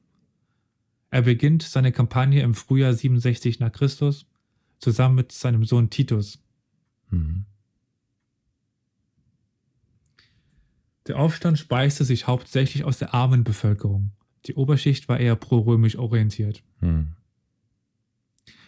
Er 1.09 1.23
beginnt 1.23 1.63
seine 1.63 1.91
Kampagne 1.91 2.41
im 2.41 2.53
Frühjahr 2.53 2.93
67 2.93 3.59
nach 3.59 3.73
Christus 3.73 4.25
zusammen 4.77 5.15
mit 5.15 5.33
seinem 5.33 5.65
Sohn 5.65 5.89
Titus. 5.89 6.41
Mhm. 7.09 7.43
Der 11.07 11.19
Aufstand 11.19 11.59
speiste 11.59 12.05
sich 12.05 12.25
hauptsächlich 12.25 12.85
aus 12.85 12.99
der 12.99 13.13
armen 13.13 13.43
Bevölkerung. 13.43 14.11
Die 14.45 14.53
Oberschicht 14.53 15.09
war 15.09 15.19
eher 15.19 15.35
pro-römisch 15.35 15.97
orientiert. 15.97 16.63
Mhm. 16.79 17.15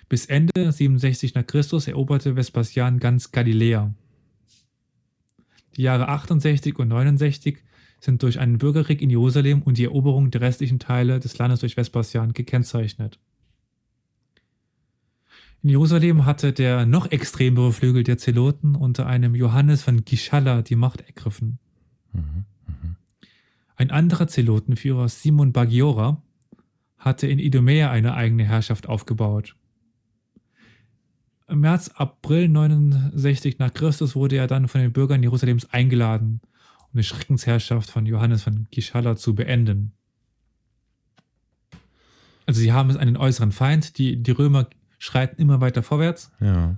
Bis 0.09 0.25
Ende 0.25 0.73
67 0.73 1.35
nach 1.35 1.47
Christus 1.47 1.87
eroberte 1.87 2.35
Vespasian 2.35 2.99
ganz 2.99 3.31
Galiläa. 3.31 3.95
Die 5.77 5.83
Jahre 5.83 6.09
68 6.09 6.77
und 6.79 6.89
69 6.89 7.63
sind 7.99 8.23
durch 8.23 8.39
einen 8.39 8.57
Bürgerkrieg 8.57 9.01
in 9.01 9.09
Jerusalem 9.09 9.61
und 9.61 9.77
die 9.77 9.85
Eroberung 9.85 10.31
der 10.31 10.41
restlichen 10.41 10.79
Teile 10.79 11.19
des 11.19 11.37
Landes 11.37 11.59
durch 11.59 11.77
Vespasian 11.77 12.33
gekennzeichnet. 12.33 13.19
In 15.63 15.69
Jerusalem 15.69 16.25
hatte 16.25 16.53
der 16.53 16.87
noch 16.87 17.11
extremere 17.11 17.71
Flügel 17.71 18.03
der 18.03 18.17
Zeloten 18.17 18.75
unter 18.75 19.05
einem 19.05 19.35
Johannes 19.35 19.83
von 19.83 20.03
Gischala 20.03 20.63
die 20.63 20.75
Macht 20.75 21.01
ergriffen. 21.01 21.59
Mhm. 22.13 22.45
Ein 23.75 23.91
anderer 23.91 24.27
Zelotenführer, 24.27 25.07
Simon 25.07 25.53
Bagiora, 25.53 26.21
hatte 26.97 27.27
in 27.27 27.39
Idumäa 27.39 27.89
eine 27.89 28.13
eigene 28.13 28.43
Herrschaft 28.43 28.87
aufgebaut. 28.87 29.55
Im 31.51 31.59
März, 31.59 31.89
April 31.95 32.47
69 32.47 33.59
nach 33.59 33.73
Christus 33.73 34.15
wurde 34.15 34.37
er 34.37 34.47
dann 34.47 34.69
von 34.69 34.79
den 34.79 34.93
Bürgern 34.93 35.21
Jerusalems 35.21 35.65
eingeladen, 35.73 36.39
um 36.93 36.97
die 36.97 37.03
Schreckensherrschaft 37.03 37.91
von 37.91 38.05
Johannes 38.05 38.43
von 38.43 38.67
Gischala 38.71 39.17
zu 39.17 39.35
beenden. 39.35 39.91
Also 42.45 42.61
sie 42.61 42.71
haben 42.71 42.95
einen 42.95 43.17
äußeren 43.17 43.51
Feind, 43.51 43.97
die, 43.97 44.23
die 44.23 44.31
Römer 44.31 44.67
schreiten 44.97 45.41
immer 45.41 45.59
weiter 45.59 45.83
vorwärts, 45.83 46.31
Ja. 46.39 46.77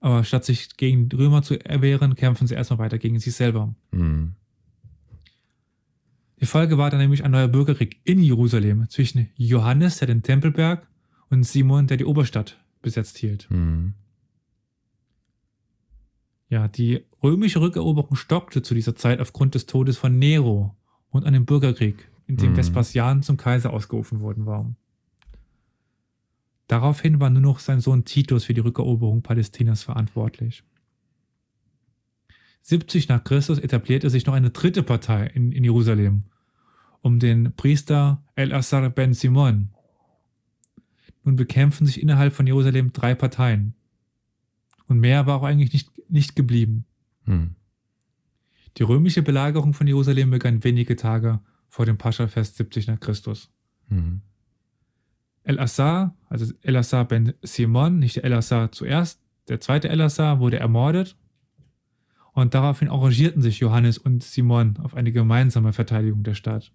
aber 0.00 0.22
statt 0.22 0.44
sich 0.44 0.76
gegen 0.76 1.08
die 1.08 1.16
Römer 1.16 1.42
zu 1.42 1.58
erwehren, 1.64 2.14
kämpfen 2.14 2.46
sie 2.46 2.54
erstmal 2.54 2.78
weiter 2.78 2.98
gegen 2.98 3.18
sich 3.18 3.34
selber. 3.34 3.74
Mhm. 3.90 4.34
Die 6.40 6.46
Folge 6.46 6.78
war 6.78 6.90
dann 6.90 7.00
nämlich 7.00 7.24
ein 7.24 7.30
neuer 7.32 7.48
Bürgerkrieg 7.48 8.00
in 8.04 8.20
Jerusalem 8.22 8.88
zwischen 8.90 9.28
Johannes, 9.36 9.98
der 9.98 10.06
den 10.06 10.22
Tempelberg, 10.22 10.86
und 11.30 11.42
Simon, 11.42 11.86
der 11.88 11.96
die 11.96 12.04
Oberstadt 12.04 12.58
besetzt 12.82 13.18
hielt. 13.18 13.50
Mhm. 13.50 13.94
Ja, 16.48 16.68
die 16.68 17.04
römische 17.22 17.60
Rückeroberung 17.60 18.16
stockte 18.16 18.62
zu 18.62 18.74
dieser 18.74 18.94
Zeit 18.94 19.20
aufgrund 19.20 19.54
des 19.54 19.66
Todes 19.66 19.96
von 19.96 20.18
Nero 20.18 20.76
und 21.10 21.24
einem 21.24 21.46
Bürgerkrieg, 21.46 22.08
in 22.26 22.36
dem 22.36 22.52
Mhm. 22.52 22.56
Vespasian 22.56 23.22
zum 23.22 23.36
Kaiser 23.36 23.72
ausgerufen 23.72 24.20
worden 24.20 24.46
war. 24.46 24.74
Daraufhin 26.66 27.20
war 27.20 27.30
nur 27.30 27.42
noch 27.42 27.58
sein 27.58 27.80
Sohn 27.80 28.04
Titus 28.04 28.44
für 28.44 28.54
die 28.54 28.60
Rückeroberung 28.60 29.22
Palästinas 29.22 29.82
verantwortlich. 29.82 30.64
70 32.62 33.08
nach 33.08 33.22
Christus 33.22 33.58
etablierte 33.58 34.08
sich 34.08 34.24
noch 34.24 34.32
eine 34.32 34.50
dritte 34.50 34.82
Partei 34.82 35.26
in, 35.26 35.52
in 35.52 35.64
Jerusalem 35.64 36.24
um 37.04 37.18
den 37.18 37.52
Priester 37.54 38.24
El-Assar 38.34 38.88
ben 38.88 39.12
Simon. 39.12 39.68
Nun 41.22 41.36
bekämpfen 41.36 41.86
sich 41.86 42.00
innerhalb 42.00 42.32
von 42.32 42.46
Jerusalem 42.46 42.94
drei 42.94 43.14
Parteien. 43.14 43.74
Und 44.86 45.00
mehr 45.00 45.26
war 45.26 45.38
auch 45.38 45.44
eigentlich 45.44 45.72
nicht, 45.72 46.10
nicht 46.10 46.36
geblieben. 46.36 46.84
Mhm. 47.24 47.56
Die 48.76 48.82
römische 48.82 49.22
Belagerung 49.22 49.72
von 49.72 49.86
Jerusalem 49.86 50.30
begann 50.30 50.64
wenige 50.64 50.96
Tage 50.96 51.40
vor 51.68 51.86
dem 51.86 51.96
Paschafest 51.96 52.56
70 52.56 52.88
nach 52.88 53.00
Christus. 53.00 53.50
Mhm. 53.88 54.22
El-Assar, 55.44 56.16
also 56.28 56.52
El-Assar 56.62 57.06
ben 57.06 57.34
Simon, 57.42 57.98
nicht 57.98 58.16
der 58.16 58.24
El-Assar 58.24 58.72
zuerst, 58.72 59.20
der 59.48 59.60
zweite 59.60 59.88
El-Assar 59.90 60.40
wurde 60.40 60.58
ermordet 60.58 61.16
und 62.32 62.54
daraufhin 62.54 62.88
arrangierten 62.88 63.42
sich 63.42 63.60
Johannes 63.60 63.98
und 63.98 64.24
Simon 64.24 64.78
auf 64.82 64.94
eine 64.94 65.12
gemeinsame 65.12 65.72
Verteidigung 65.72 66.22
der 66.22 66.34
Stadt. 66.34 66.72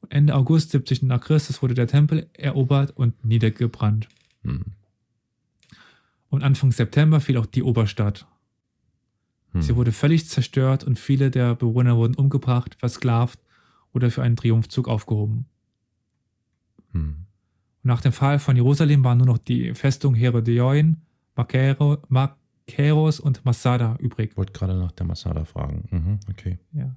Und 0.00 0.12
Ende 0.12 0.34
August 0.34 0.70
70 0.70 1.02
nach 1.02 1.20
Christus 1.20 1.62
wurde 1.62 1.74
der 1.74 1.86
Tempel 1.86 2.28
erobert 2.32 2.90
und 2.96 3.24
niedergebrannt. 3.24 4.08
Mhm. 4.42 4.64
Und 6.30 6.42
Anfang 6.42 6.72
September 6.72 7.20
fiel 7.20 7.38
auch 7.38 7.46
die 7.46 7.62
Oberstadt. 7.62 8.26
Mhm. 9.52 9.62
Sie 9.62 9.76
wurde 9.76 9.92
völlig 9.92 10.28
zerstört 10.28 10.84
und 10.84 10.98
viele 10.98 11.30
der 11.30 11.54
Bewohner 11.54 11.96
wurden 11.96 12.14
umgebracht, 12.14 12.76
versklavt 12.78 13.40
oder 13.92 14.10
für 14.10 14.22
einen 14.22 14.36
Triumphzug 14.36 14.88
aufgehoben. 14.88 15.46
Und 16.92 17.26
nach 17.82 18.00
dem 18.00 18.12
Fall 18.12 18.38
von 18.38 18.56
Jerusalem 18.56 19.04
waren 19.04 19.18
nur 19.18 19.26
noch 19.26 19.38
die 19.38 19.74
Festung 19.74 20.14
Herodeon, 20.14 20.98
Makero, 21.36 21.98
Makeros 22.08 23.20
und 23.20 23.44
Masada 23.44 23.96
übrig. 24.00 24.30
Ich 24.32 24.36
wollte 24.36 24.52
gerade 24.52 24.74
nach 24.74 24.92
der 24.92 25.06
Masada 25.06 25.44
fragen. 25.44 25.88
Mhm. 25.90 26.20
Okay. 26.30 26.58
Ja. 26.72 26.94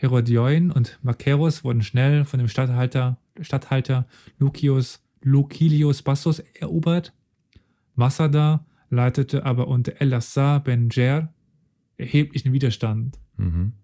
Herodion 0.00 0.70
und 0.70 0.98
Maceros 1.02 1.62
wurden 1.62 1.82
schnell 1.82 2.24
von 2.24 2.38
dem 2.38 2.48
Statthalter, 2.48 3.18
Statthalter 3.42 4.06
Lucius 4.38 5.00
Lucilius 5.20 6.00
Bassus 6.00 6.38
erobert. 6.38 7.12
Masada 8.00 8.64
leitete 8.88 9.44
aber 9.44 9.68
unter 9.68 10.00
Elassar 10.00 10.64
ben 10.64 10.88
Jer 10.90 11.32
erheblichen 11.98 12.52
Widerstand 12.52 13.18
Mhm. 13.36 13.74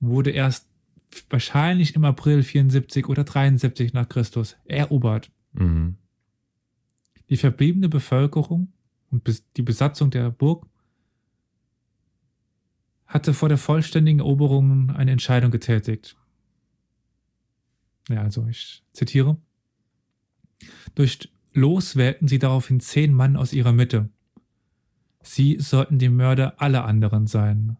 wurde 0.00 0.30
erst 0.30 0.68
wahrscheinlich 1.30 1.94
im 1.94 2.04
April 2.04 2.42
74 2.42 3.08
oder 3.08 3.22
73 3.22 3.92
nach 3.92 4.08
Christus 4.08 4.56
erobert. 4.64 5.30
Mhm. 5.52 5.96
Die 7.30 7.36
verbliebene 7.36 7.88
Bevölkerung 7.88 8.72
und 9.10 9.42
die 9.56 9.62
Besatzung 9.62 10.10
der 10.10 10.30
Burg 10.30 10.66
hatte 13.06 13.32
vor 13.32 13.48
der 13.48 13.58
vollständigen 13.58 14.18
Eroberung 14.18 14.90
eine 14.90 15.12
Entscheidung 15.12 15.50
getätigt. 15.52 16.16
Ja, 18.08 18.22
also 18.22 18.46
ich 18.48 18.82
zitiere. 18.92 19.36
Durch 20.96 21.28
Los 21.52 21.96
wählten 21.96 22.28
sie 22.28 22.38
daraufhin 22.38 22.80
zehn 22.80 23.12
Mann 23.12 23.36
aus 23.36 23.52
ihrer 23.52 23.72
Mitte. 23.72 24.08
Sie 25.22 25.58
sollten 25.58 25.98
die 25.98 26.08
Mörder 26.08 26.60
aller 26.60 26.84
anderen 26.84 27.26
sein. 27.26 27.76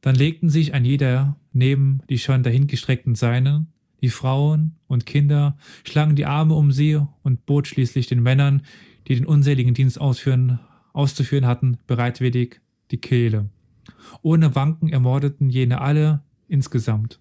Dann 0.00 0.16
legten 0.16 0.50
sich 0.50 0.74
ein 0.74 0.84
jeder 0.84 1.36
neben 1.52 2.00
die 2.08 2.18
schon 2.18 2.42
dahingestreckten 2.42 3.14
Seinen, 3.14 3.68
die 4.00 4.08
Frauen 4.08 4.74
und 4.88 5.06
Kinder, 5.06 5.56
schlangen 5.84 6.16
die 6.16 6.26
Arme 6.26 6.54
um 6.54 6.72
sie 6.72 7.00
und 7.22 7.46
bot 7.46 7.68
schließlich 7.68 8.08
den 8.08 8.22
Männern, 8.22 8.62
die 9.06 9.14
den 9.14 9.26
unseligen 9.26 9.74
Dienst 9.74 10.00
ausführen, 10.00 10.58
auszuführen 10.92 11.46
hatten, 11.46 11.78
bereitwillig 11.86 12.60
die 12.90 12.98
Kehle. 12.98 13.48
Ohne 14.22 14.54
Wanken 14.56 14.88
ermordeten 14.88 15.50
jene 15.50 15.80
alle 15.80 16.22
insgesamt. 16.48 17.20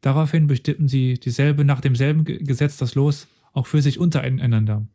Daraufhin 0.00 0.46
bestimmten 0.46 0.88
sie 0.88 1.14
dieselbe 1.14 1.64
nach 1.64 1.80
demselben 1.80 2.24
Ge- 2.24 2.42
Gesetz 2.42 2.76
das 2.76 2.94
Los 2.94 3.28
auch 3.56 3.66
für 3.66 3.80
sich 3.80 3.98
untereinander. 3.98 4.86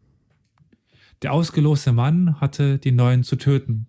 Der 1.22 1.34
ausgeloste 1.34 1.92
Mann 1.92 2.40
hatte 2.40 2.78
die 2.78 2.92
Neuen 2.92 3.24
zu 3.24 3.36
töten. 3.36 3.88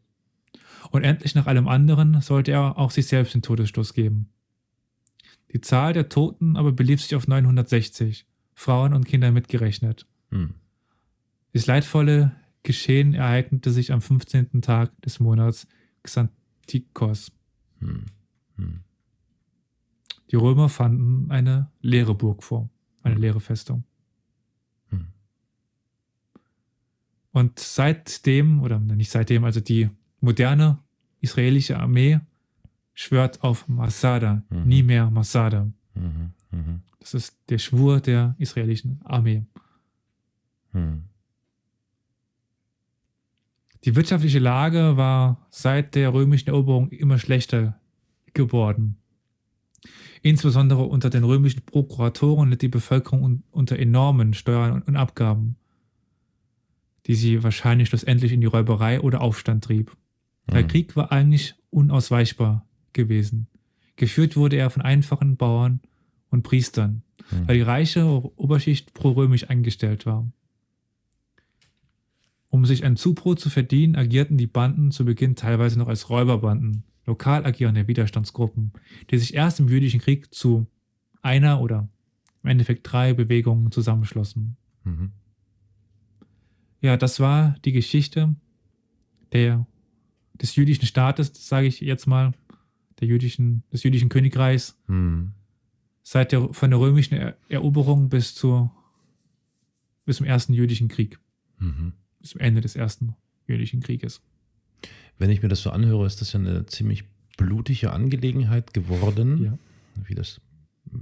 Und 0.91 1.05
endlich 1.05 1.35
nach 1.35 1.47
allem 1.47 1.69
anderen 1.69 2.21
sollte 2.21 2.53
er 2.53 2.79
auch 2.79 2.91
sich 2.91 3.07
selbst 3.07 3.35
den 3.35 3.43
Todesstoß 3.43 3.95
geben. 3.95 4.31
Die 5.53 5.61
Zahl 5.61 5.93
der 5.93 6.09
Toten 6.09 6.57
aber 6.57 6.73
belief 6.73 7.03
sich 7.03 7.15
auf 7.15 7.29
960, 7.29 8.27
Frauen 8.55 8.95
und 8.95 9.07
Kinder 9.07 9.31
mitgerechnet. 9.31 10.07
Mhm. 10.31 10.55
Das 11.53 11.67
leidvolle 11.67 12.33
Geschehen 12.63 13.15
ereignete 13.15 13.71
sich 13.71 13.93
am 13.93 14.01
15. 14.01 14.63
Tag 14.63 14.91
des 15.03 15.21
Monats 15.21 15.67
Xantikos. 16.03 17.33
Mhm. 17.81 18.07
Mhm. 18.57 18.81
Die 20.31 20.37
Römer 20.37 20.71
fanden 20.71 21.31
eine 21.31 21.71
leere 21.83 22.15
Burg 22.15 22.43
vor, 22.43 22.71
eine 23.03 23.17
leere 23.17 23.41
Festung. 23.41 23.85
Hm. 24.89 25.09
Und 27.33 27.59
seitdem, 27.59 28.63
oder 28.63 28.79
nicht 28.79 29.11
seitdem, 29.11 29.45
also 29.45 29.61
die 29.61 29.89
moderne 30.21 30.79
israelische 31.21 31.79
Armee 31.79 32.21
schwört 32.95 33.43
auf 33.43 33.67
Masada, 33.69 34.43
Mhm. 34.51 34.65
nie 34.69 34.83
mehr 34.83 35.11
Masada. 35.11 35.71
Mhm. 35.95 36.33
Mhm. 36.51 36.83
Das 37.01 37.15
ist 37.15 37.39
der 37.49 37.59
Schwur 37.59 38.01
der 38.01 38.35
israelischen 38.39 39.01
Armee. 39.05 39.45
Mhm. 40.73 41.05
Die 43.85 43.97
wirtschaftliche 43.97 44.39
Lage 44.39 44.97
war 44.97 45.47
seit 45.51 45.95
der 45.95 46.13
römischen 46.13 46.49
Eroberung 46.51 46.91
immer 46.91 47.19
schlechter 47.19 47.81
geworden. 48.33 48.97
Insbesondere 50.23 50.85
unter 50.85 51.11
den 51.11 51.25
römischen 51.25 51.63
Prokuratoren 51.63 52.51
litt 52.51 52.63
die 52.63 52.69
Bevölkerung 52.69 53.25
un 53.25 53.43
unter 53.51 53.77
enormen 53.79 54.35
Steuern 54.35 54.83
und 54.83 54.95
Abgaben, 54.95 55.57
die 57.07 57.15
sie 57.15 57.43
wahrscheinlich 57.43 57.89
schlussendlich 57.89 58.33
in 58.33 58.41
die 58.41 58.47
Räuberei 58.47 59.01
oder 59.01 59.21
Aufstand 59.21 59.65
trieb. 59.65 59.97
Der 60.51 60.63
Mhm. 60.63 60.69
Krieg 60.69 60.97
war 60.97 61.13
eigentlich 61.13 61.55
unausweichbar 61.71 62.67
gewesen. 62.93 63.47
Geführt 63.97 64.37
wurde 64.37 64.57
er 64.57 64.71
von 64.71 64.83
einfachen 64.83 65.37
Bauern 65.37 65.81
und 66.31 66.43
Priestern, 66.43 67.03
Mhm. 67.31 67.49
weil 67.49 67.57
die 67.57 67.63
reiche 67.63 68.05
Oberschicht 68.39 68.95
pro-römisch 68.95 69.49
eingestellt 69.51 70.07
war. 70.07 70.31
Um 72.49 72.67
sich 72.67 72.85
ein 72.85 72.97
Zubrot 72.97 73.41
zu 73.41 73.49
verdienen, 73.49 73.97
agierten 73.97 74.37
die 74.37 74.47
Banden 74.47 74.91
zu 74.91 75.05
Beginn 75.05 75.37
teilweise 75.37 75.79
noch 75.79 75.89
als 75.89 76.11
Räuberbanden, 76.11 76.85
lokal 77.07 77.47
agierende 77.47 77.89
Widerstandsgruppen, 77.89 78.73
die 79.11 79.19
sich 79.19 79.35
erst 79.35 79.59
im 79.61 79.69
jüdischen 79.69 80.01
Krieg 80.01 80.33
zu 80.35 80.67
einer 81.23 81.61
oder 81.61 81.89
im 82.43 82.51
Endeffekt 82.51 82.91
drei 82.91 83.15
Bewegungen 83.15 83.71
zusammenschlossen. 83.73 84.57
Mhm. 84.85 85.13
Ja, 86.83 86.97
das 86.97 87.19
war 87.21 87.57
die 87.65 87.73
Geschichte 87.73 88.35
der, 89.33 89.67
des 90.35 90.55
jüdischen 90.57 90.85
Staates, 90.87 91.33
sage 91.49 91.67
ich 91.69 91.81
jetzt 91.81 92.07
mal, 92.07 92.33
der 93.01 93.09
jüdischen, 93.09 93.63
des 93.73 93.83
jüdischen 93.85 94.09
Königreichs, 94.09 94.77
Mhm. 94.89 95.33
seit 96.03 96.33
der, 96.33 96.53
von 96.53 96.71
der 96.71 96.79
römischen 96.81 97.15
er 97.15 97.37
Eroberung 97.49 98.09
bis, 98.09 98.35
zur, 98.35 98.71
bis 100.05 100.17
zum 100.19 100.27
ersten 100.27 100.53
jüdischen 100.53 100.89
Krieg, 100.89 101.19
Mhm. 101.59 101.93
bis 102.21 102.31
zum 102.31 102.41
Ende 102.41 102.61
des 102.61 102.77
ersten 102.77 103.15
jüdischen 103.47 103.81
Krieges. 103.81 104.21
Wenn 105.19 105.31
ich 105.31 105.43
mir 105.43 105.49
das 105.49 105.63
so 105.63 105.71
anhöre, 105.71 106.05
ist 106.07 106.21
das 106.21 106.33
ja 106.33 106.41
eine 106.41 106.67
ziemlich 106.67 107.05
blutige 107.37 107.93
Angelegenheit 107.93 108.75
geworden, 108.75 109.43
Ja. 109.45 109.59
wie 110.05 110.15
das 110.15 110.41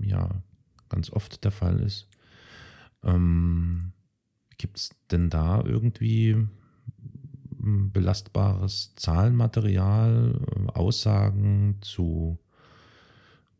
ja 0.03 0.43
ganz 0.91 1.11
oft 1.11 1.43
der 1.45 1.51
Fall 1.51 1.81
ist. 1.81 2.07
Ähm, 3.03 3.93
Gibt 4.61 4.77
es 4.77 4.91
denn 5.11 5.31
da 5.31 5.65
irgendwie 5.65 6.37
m, 7.63 7.91
belastbares 7.93 8.93
Zahlenmaterial, 8.95 10.39
äh, 10.55 10.67
Aussagen 10.73 11.77
zu 11.81 12.39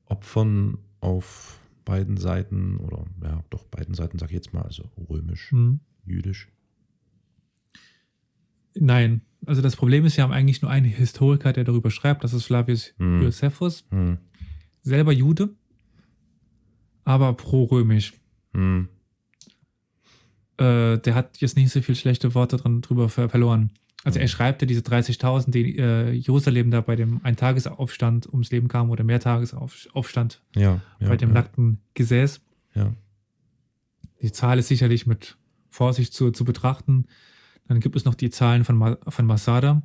Opfern 0.05 0.77
auf 1.01 1.59
beiden 1.87 2.19
Seiten 2.19 2.77
oder 2.77 3.07
ja, 3.25 3.43
doch 3.49 3.65
beiden 3.65 3.95
Seiten, 3.95 4.19
sag 4.19 4.29
ich 4.29 4.35
jetzt 4.35 4.53
mal, 4.53 4.61
also 4.61 4.91
römisch, 5.09 5.51
Hm. 5.53 5.81
jüdisch? 6.05 6.49
Nein, 8.75 9.23
also 9.47 9.63
das 9.63 9.77
Problem 9.77 10.05
ist, 10.05 10.19
wir 10.19 10.25
haben 10.25 10.33
eigentlich 10.33 10.61
nur 10.61 10.71
einen 10.71 10.85
Historiker, 10.85 11.55
der 11.55 11.65
darüber 11.65 11.91
schreibt, 11.91 12.25
das 12.25 12.35
ist 12.35 12.45
Flavius 12.45 12.93
Hm. 12.99 13.23
Josephus, 13.23 13.87
Hm. 13.91 14.19
selber 14.83 15.13
Jude, 15.13 15.49
aber 17.05 17.33
pro-römisch. 17.33 18.13
Hm. 18.53 18.91
Äh, 20.61 20.99
der 20.99 21.15
hat 21.15 21.39
jetzt 21.39 21.57
nicht 21.57 21.73
so 21.73 21.81
viel 21.81 21.95
schlechte 21.95 22.35
Worte 22.35 22.59
dran, 22.59 22.83
drüber 22.83 23.09
ver 23.09 23.29
verloren. 23.29 23.71
Also 24.05 24.19
er 24.19 24.27
schreibt 24.29 24.63
ja 24.63 24.67
diese 24.67 24.81
30.000, 24.81 25.51
die 25.51 25.77
äh, 25.79 26.11
Jerusalem 26.13 26.71
da 26.71 26.81
bei 26.81 26.97
dem 26.97 27.21
Eintagesaufstand 27.23 28.27
ums 28.29 28.51
Leben 28.51 28.69
kamen 28.69 28.89
oder 28.91 29.05
Mehrtagesaufstand 29.05 30.41
Ja, 30.57 30.81
ja, 31.01 31.09
bei 31.09 31.19
dem 31.19 31.29
ja, 31.31 31.35
nackten 31.35 31.81
Gesäß. 31.95 32.41
ja. 32.75 32.95
Die 34.23 34.33
Zahl 34.33 34.59
ist 34.59 34.69
sicherlich 34.69 35.07
mit 35.07 35.39
Vorsicht 35.71 36.13
zu, 36.13 36.31
zu 36.31 36.45
betrachten. 36.45 37.07
Dann 37.69 37.81
gibt 37.81 37.97
es 37.97 38.05
noch 38.05 38.15
die 38.15 38.29
Zahlen 38.29 38.65
von, 38.65 38.77
Ma 38.77 38.99
von 39.09 39.25
Masada. 39.25 39.81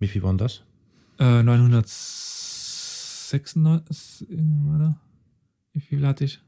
Wie 0.00 0.08
viel 0.08 0.24
waren 0.24 0.36
das? 0.36 0.64
Äh, 1.20 1.44
996, 1.44 4.28
äh, 4.30 4.36
warte. 4.64 4.96
Wie 5.72 5.80
viel 5.80 6.04
hatte 6.06 6.24
ich? 6.24 6.40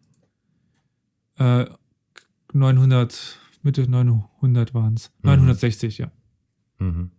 Äh, 1.38 1.66
900, 2.52 3.38
Mitte 3.62 3.88
900 3.88 4.74
waren 4.74 4.94
es. 4.94 5.10
Mhm. 5.22 5.30
960, 5.30 5.98
ja. 5.98 6.10
Mhm. 6.78 7.10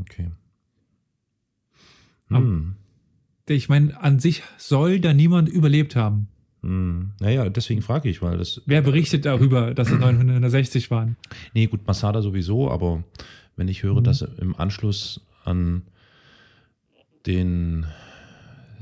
Okay. 0.00 0.30
Am- 2.28 2.42
Hm. 2.42 2.74
Ich 3.48 3.68
meine, 3.68 4.00
an 4.02 4.18
sich 4.18 4.42
soll 4.58 4.98
da 4.98 5.12
niemand 5.14 5.48
überlebt 5.48 5.94
haben. 5.94 6.26
Hm. 6.62 7.12
Naja, 7.20 7.48
deswegen 7.48 7.80
frage 7.80 8.08
ich, 8.08 8.20
weil 8.22 8.38
das. 8.38 8.60
Wer 8.66 8.82
berichtet 8.82 9.24
darüber, 9.24 9.72
dass 9.72 9.88
es 9.90 9.98
960 10.00 10.90
waren? 10.90 11.16
Nee, 11.54 11.66
gut, 11.66 11.86
Masada 11.86 12.22
sowieso, 12.22 12.70
aber 12.70 13.04
wenn 13.54 13.68
ich 13.68 13.84
höre, 13.84 14.00
Mhm. 14.00 14.04
dass 14.04 14.22
im 14.22 14.56
Anschluss 14.56 15.20
an 15.44 15.82
den. 17.26 17.86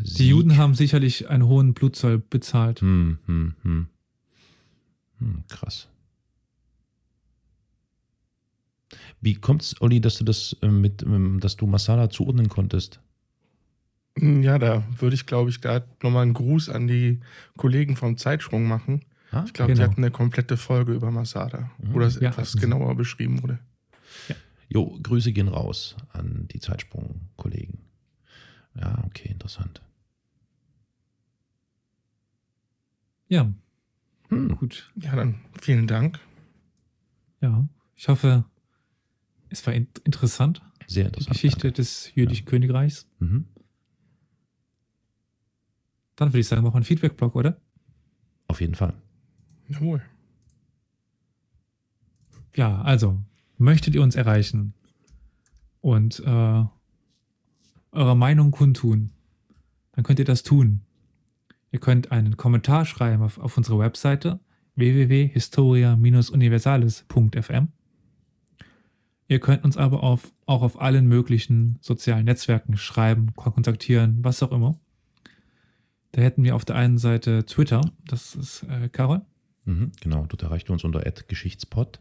Die 0.01 0.29
Juden 0.29 0.57
haben 0.57 0.75
sicherlich 0.75 1.29
einen 1.29 1.47
hohen 1.47 1.75
Blutzoll 1.75 2.19
bezahlt. 2.19 2.81
Hm, 2.81 3.19
hm, 3.27 3.55
hm. 3.63 3.87
Hm, 5.25 5.43
krass. 5.49 5.89
Wie 9.21 9.35
kommt's, 9.35 9.81
Olli, 9.81 10.01
dass 10.01 10.17
du 10.19 10.25
das 10.25 10.55
äh, 10.61 10.69
mit, 10.69 11.03
ähm, 11.03 11.41
dass 11.41 11.57
du 11.57 11.67
Masada 11.67 12.11
zuordnen 12.11 12.49
konntest? 12.49 13.01
Ja, 14.19 14.59
da 14.59 14.85
würde 14.99 15.15
ich, 15.15 15.27
glaube 15.27 15.51
ich, 15.51 15.61
gerade 15.61 15.89
nochmal 16.03 16.23
einen 16.23 16.35
Gruß 16.35 16.69
an 16.69 16.87
die 16.87 17.21
Kollegen 17.57 17.97
vom 17.97 18.17
Zeitsprung 18.17 18.65
machen. 18.69 19.05
Ah, 19.33 19.43
Ich 19.47 19.53
glaube, 19.55 19.73
Genau. 19.73 19.85
die 19.87 19.91
hatten 19.91 20.05
eine 20.05 20.13
komplette 20.13 20.57
Folge 20.57 20.93
über 20.93 21.11
Masada, 21.11 21.71
Mhm. 21.79 21.95
wo 21.95 21.99
das 21.99 22.17
Ja, 22.21 22.29
etwas 22.31 22.53
sie. 22.53 22.61
genauer 22.61 22.95
beschrieben 22.95 23.43
wurde. 23.43 23.59
Jo, 24.69 24.99
Grüße 25.03 25.33
gehen 25.33 25.49
raus 25.49 25.97
an 26.13 26.47
die 26.53 26.61
Zeitsprung-Kollegen. 26.61 27.79
Ja, 28.77 29.03
okay, 29.07 29.29
interessant. 29.31 29.83
Ja, 33.29 33.53
Hm. 34.29 34.57
gut. 34.57 34.93
Ja, 34.97 35.15
dann 35.17 35.41
vielen 35.61 35.87
Dank. 35.87 36.19
Ja, 37.41 37.69
ich 37.95 38.09
hoffe, 38.09 38.45
es 39.51 39.67
war 39.67 39.75
in 39.75 39.89
interessant, 40.05 40.63
Sehr 40.87 41.05
die 41.05 41.09
interessant. 41.09 41.35
Geschichte 41.35 41.61
danke. 41.69 41.77
des 41.77 42.15
jüdischen 42.15 42.47
Königreichs. 42.47 43.07
Mhm. 43.19 43.47
Dann 46.17 46.29
würde 46.29 46.41
ich 46.41 46.49
sagen, 46.49 46.63
machen 46.63 46.75
wir 46.75 46.77
einen 46.77 46.85
Feedback-Blog, 46.85 47.35
oder? 47.35 47.61
Auf 48.47 48.61
jeden 48.61 48.75
Fall. 48.75 48.95
Jawohl. 49.69 50.03
Ja, 52.55 52.83
also, 52.83 53.21
möchtet 53.59 53.95
ihr 53.95 54.03
uns 54.03 54.15
erreichen 54.15 54.75
und 55.81 56.21
äh, 56.21 56.65
eure 57.93 58.17
Meinung 58.17 58.51
kundtun, 58.53 59.11
dann 59.93 60.05
könnt 60.05 60.19
ihr 60.19 60.25
das 60.25 60.43
tun. 60.45 60.83
Ihr 61.75 61.81
könnt 61.81 62.13
einen 62.13 62.37
Kommentar 62.37 62.87
schreiben 62.87 63.25
auf, 63.25 63.39
auf 63.39 63.57
unsere 63.57 63.81
Webseite 63.81 64.39
www.historia-universales.fm. 64.77 67.69
Ihr 69.27 69.41
könnt 69.41 69.65
uns 69.65 69.77
aber 69.77 70.05
auf, 70.05 70.33
auch 70.47 70.63
auf 70.63 70.81
allen 70.81 71.09
möglichen 71.09 71.81
sozialen 71.81 72.27
Netzwerken 72.27 72.77
schreiben, 72.77 73.35
kontaktieren, 73.35 74.19
was 74.23 74.41
auch 74.45 74.53
immer. 74.53 74.79
Da 76.13 76.23
hätten 76.23 76.45
wir 76.45 76.55
auf 76.55 76.65
der 76.65 76.77
einen 76.77 76.99
Seite 76.99 77.45
Twitter, 77.45 77.81
das 78.07 78.37
ist 78.37 78.63
äh, 78.71 78.89
Carol. 78.89 79.23
Mhm, 79.65 79.91
genau, 80.01 80.27
dort 80.27 80.45
erreicht 80.45 80.71
ihr 80.71 80.75
uns 80.75 80.85
unter 80.85 81.01
Geschichtspot. 81.01 81.99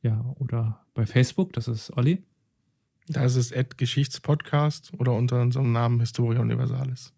Ja, 0.00 0.32
oder 0.38 0.86
bei 0.94 1.06
Facebook, 1.06 1.52
das 1.54 1.66
ist 1.66 1.90
Olli. 1.96 2.22
Das 3.08 3.34
ist 3.34 3.50
Ed 3.50 3.78
Geschichtspodcast 3.78 4.92
oder 4.96 5.12
unter 5.12 5.42
unserem 5.42 5.72
Namen 5.72 5.98
Historia 5.98 6.40
Universalis. 6.40 7.12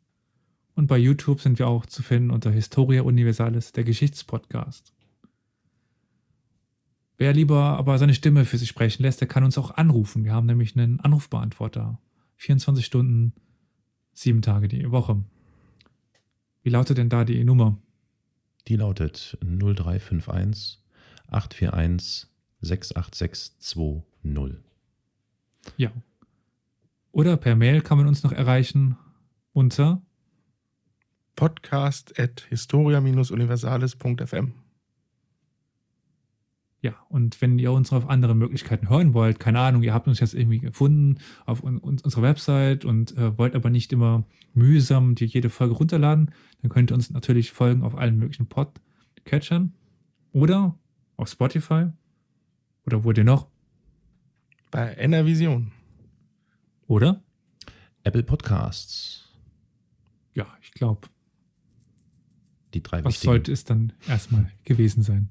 Und 0.75 0.89
bei 0.89 0.99
YouTube 0.99 1.41
sind 1.41 1.59
wir 1.59 1.69
auch 1.69 1.87
zu 1.87 2.03
finden 2.03 2.31
unter 2.31 2.51
Historia 2.51 3.03
Universalis, 3.03 3.73
der 3.73 3.85
Geschichtspodcast. 3.85 4.93
Wer 7.17 7.33
lieber 7.33 7.79
aber 7.79 7.97
seine 7.99 8.15
Stimme 8.15 8.45
für 8.45 8.59
sich 8.59 8.69
sprechen 8.69 9.03
lässt, 9.03 9.21
der 9.21 9.29
kann 9.29 9.45
uns 9.45 9.57
auch 9.57 9.71
anrufen. 9.73 10.25
Wir 10.25 10.33
haben 10.33 10.47
nämlich 10.47 10.77
einen 10.77 10.99
Anrufbeantworter. 11.01 12.01
24 12.37 12.85
Stunden, 12.85 13.33
sieben 14.13 14.43
Tage 14.43 14.67
die 14.67 14.91
Woche. 14.91 15.23
Wie 16.63 16.71
lautet 16.71 16.99
denn 16.99 17.09
da 17.09 17.25
die 17.25 17.45
Nummer? 17.45 17.79
Die 18.67 18.77
lautet 18.77 19.39
0351 19.43 20.81
841 21.29 22.27
68620. 22.61 24.59
Ja. 25.77 25.93
Oder 27.13 27.37
per 27.37 27.55
Mail 27.55 27.81
kann 27.81 27.99
man 27.99 28.09
uns 28.09 28.25
noch 28.25 28.33
erreichen 28.33 28.97
unter 29.53 30.03
Podcast 31.37 32.19
at 32.19 32.47
historia-universalis.fm. 32.49 34.55
Ja, 36.81 36.95
und 37.09 37.41
wenn 37.41 37.59
ihr 37.59 37.73
uns 37.73 37.93
auf 37.95 38.11
andere 38.11 38.35
Möglichkeiten 38.35 38.91
hören 38.91 39.15
wollt, 39.15 39.41
keine 39.41 39.59
Ahnung, 39.61 39.83
ihr 39.83 39.95
habt 39.95 40.07
uns 40.07 40.21
jetzt 40.21 40.35
irgendwie 40.35 40.59
gefunden 40.59 41.19
auf 41.47 41.65
un 41.65 41.79
uns, 41.79 42.03
unserer 42.03 42.23
Website 42.23 42.85
und 42.85 43.17
äh, 43.17 43.39
wollt 43.39 43.57
aber 43.57 43.71
nicht 43.71 43.91
immer 43.93 44.25
mühsam 44.53 45.15
die 45.15 45.25
jede 45.25 45.49
Folge 45.49 45.75
runterladen, 45.75 46.31
dann 46.61 46.71
könnt 46.71 46.91
ihr 46.91 46.95
uns 46.95 47.11
natürlich 47.11 47.53
folgen 47.53 47.83
auf 47.83 47.97
allen 47.97 48.19
möglichen 48.19 48.49
Podcatchern 48.49 49.73
oder 50.33 50.79
auf 51.17 51.31
Spotify 51.31 51.87
oder 52.85 53.03
wo 53.03 53.13
ihr 53.13 53.25
noch, 53.25 53.49
Bei 54.71 54.93
Enervision. 54.95 55.73
oder? 56.87 57.23
Apple 58.03 58.25
Podcasts. 58.25 59.33
Ja, 60.35 60.47
ich 60.61 60.73
glaube, 60.73 61.09
Die 62.75 62.83
drei 62.83 63.05
was 63.05 63.15
wichtigen. 63.15 63.31
sollte 63.31 63.53
es 63.53 63.65
dann 63.65 63.93
erstmal 64.09 64.51
gewesen 64.65 65.03
sein 65.03 65.31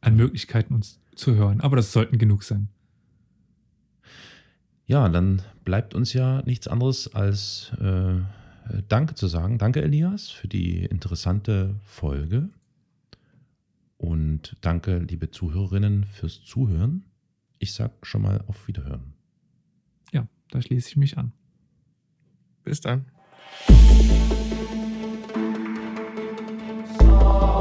an 0.00 0.16
Möglichkeiten 0.16 0.74
uns 0.74 1.00
zu 1.14 1.34
hören, 1.34 1.60
aber 1.60 1.76
das 1.76 1.92
sollten 1.92 2.18
genug 2.18 2.44
sein. 2.44 2.68
Ja, 4.86 5.08
dann 5.08 5.42
bleibt 5.64 5.94
uns 5.94 6.12
ja 6.12 6.40
nichts 6.42 6.68
anderes 6.68 7.14
als 7.14 7.72
äh, 7.80 8.22
Danke 8.88 9.14
zu 9.14 9.26
sagen. 9.26 9.58
Danke, 9.58 9.82
Elias, 9.82 10.28
für 10.28 10.48
die 10.48 10.84
interessante 10.84 11.74
Folge. 11.84 12.48
Und 13.96 14.56
danke, 14.60 14.98
liebe 14.98 15.30
Zuhörerinnen, 15.30 16.04
fürs 16.04 16.42
Zuhören. 16.42 17.04
Ich 17.58 17.72
sag 17.72 18.06
schon 18.06 18.22
mal 18.22 18.44
auf 18.46 18.68
Wiederhören. 18.68 19.14
Ja, 20.12 20.28
da 20.50 20.62
schließe 20.62 20.88
ich 20.88 20.96
mich 20.96 21.18
an. 21.18 21.32
Bis 22.62 22.80
dann. 22.80 23.06
Oh. 27.20 27.57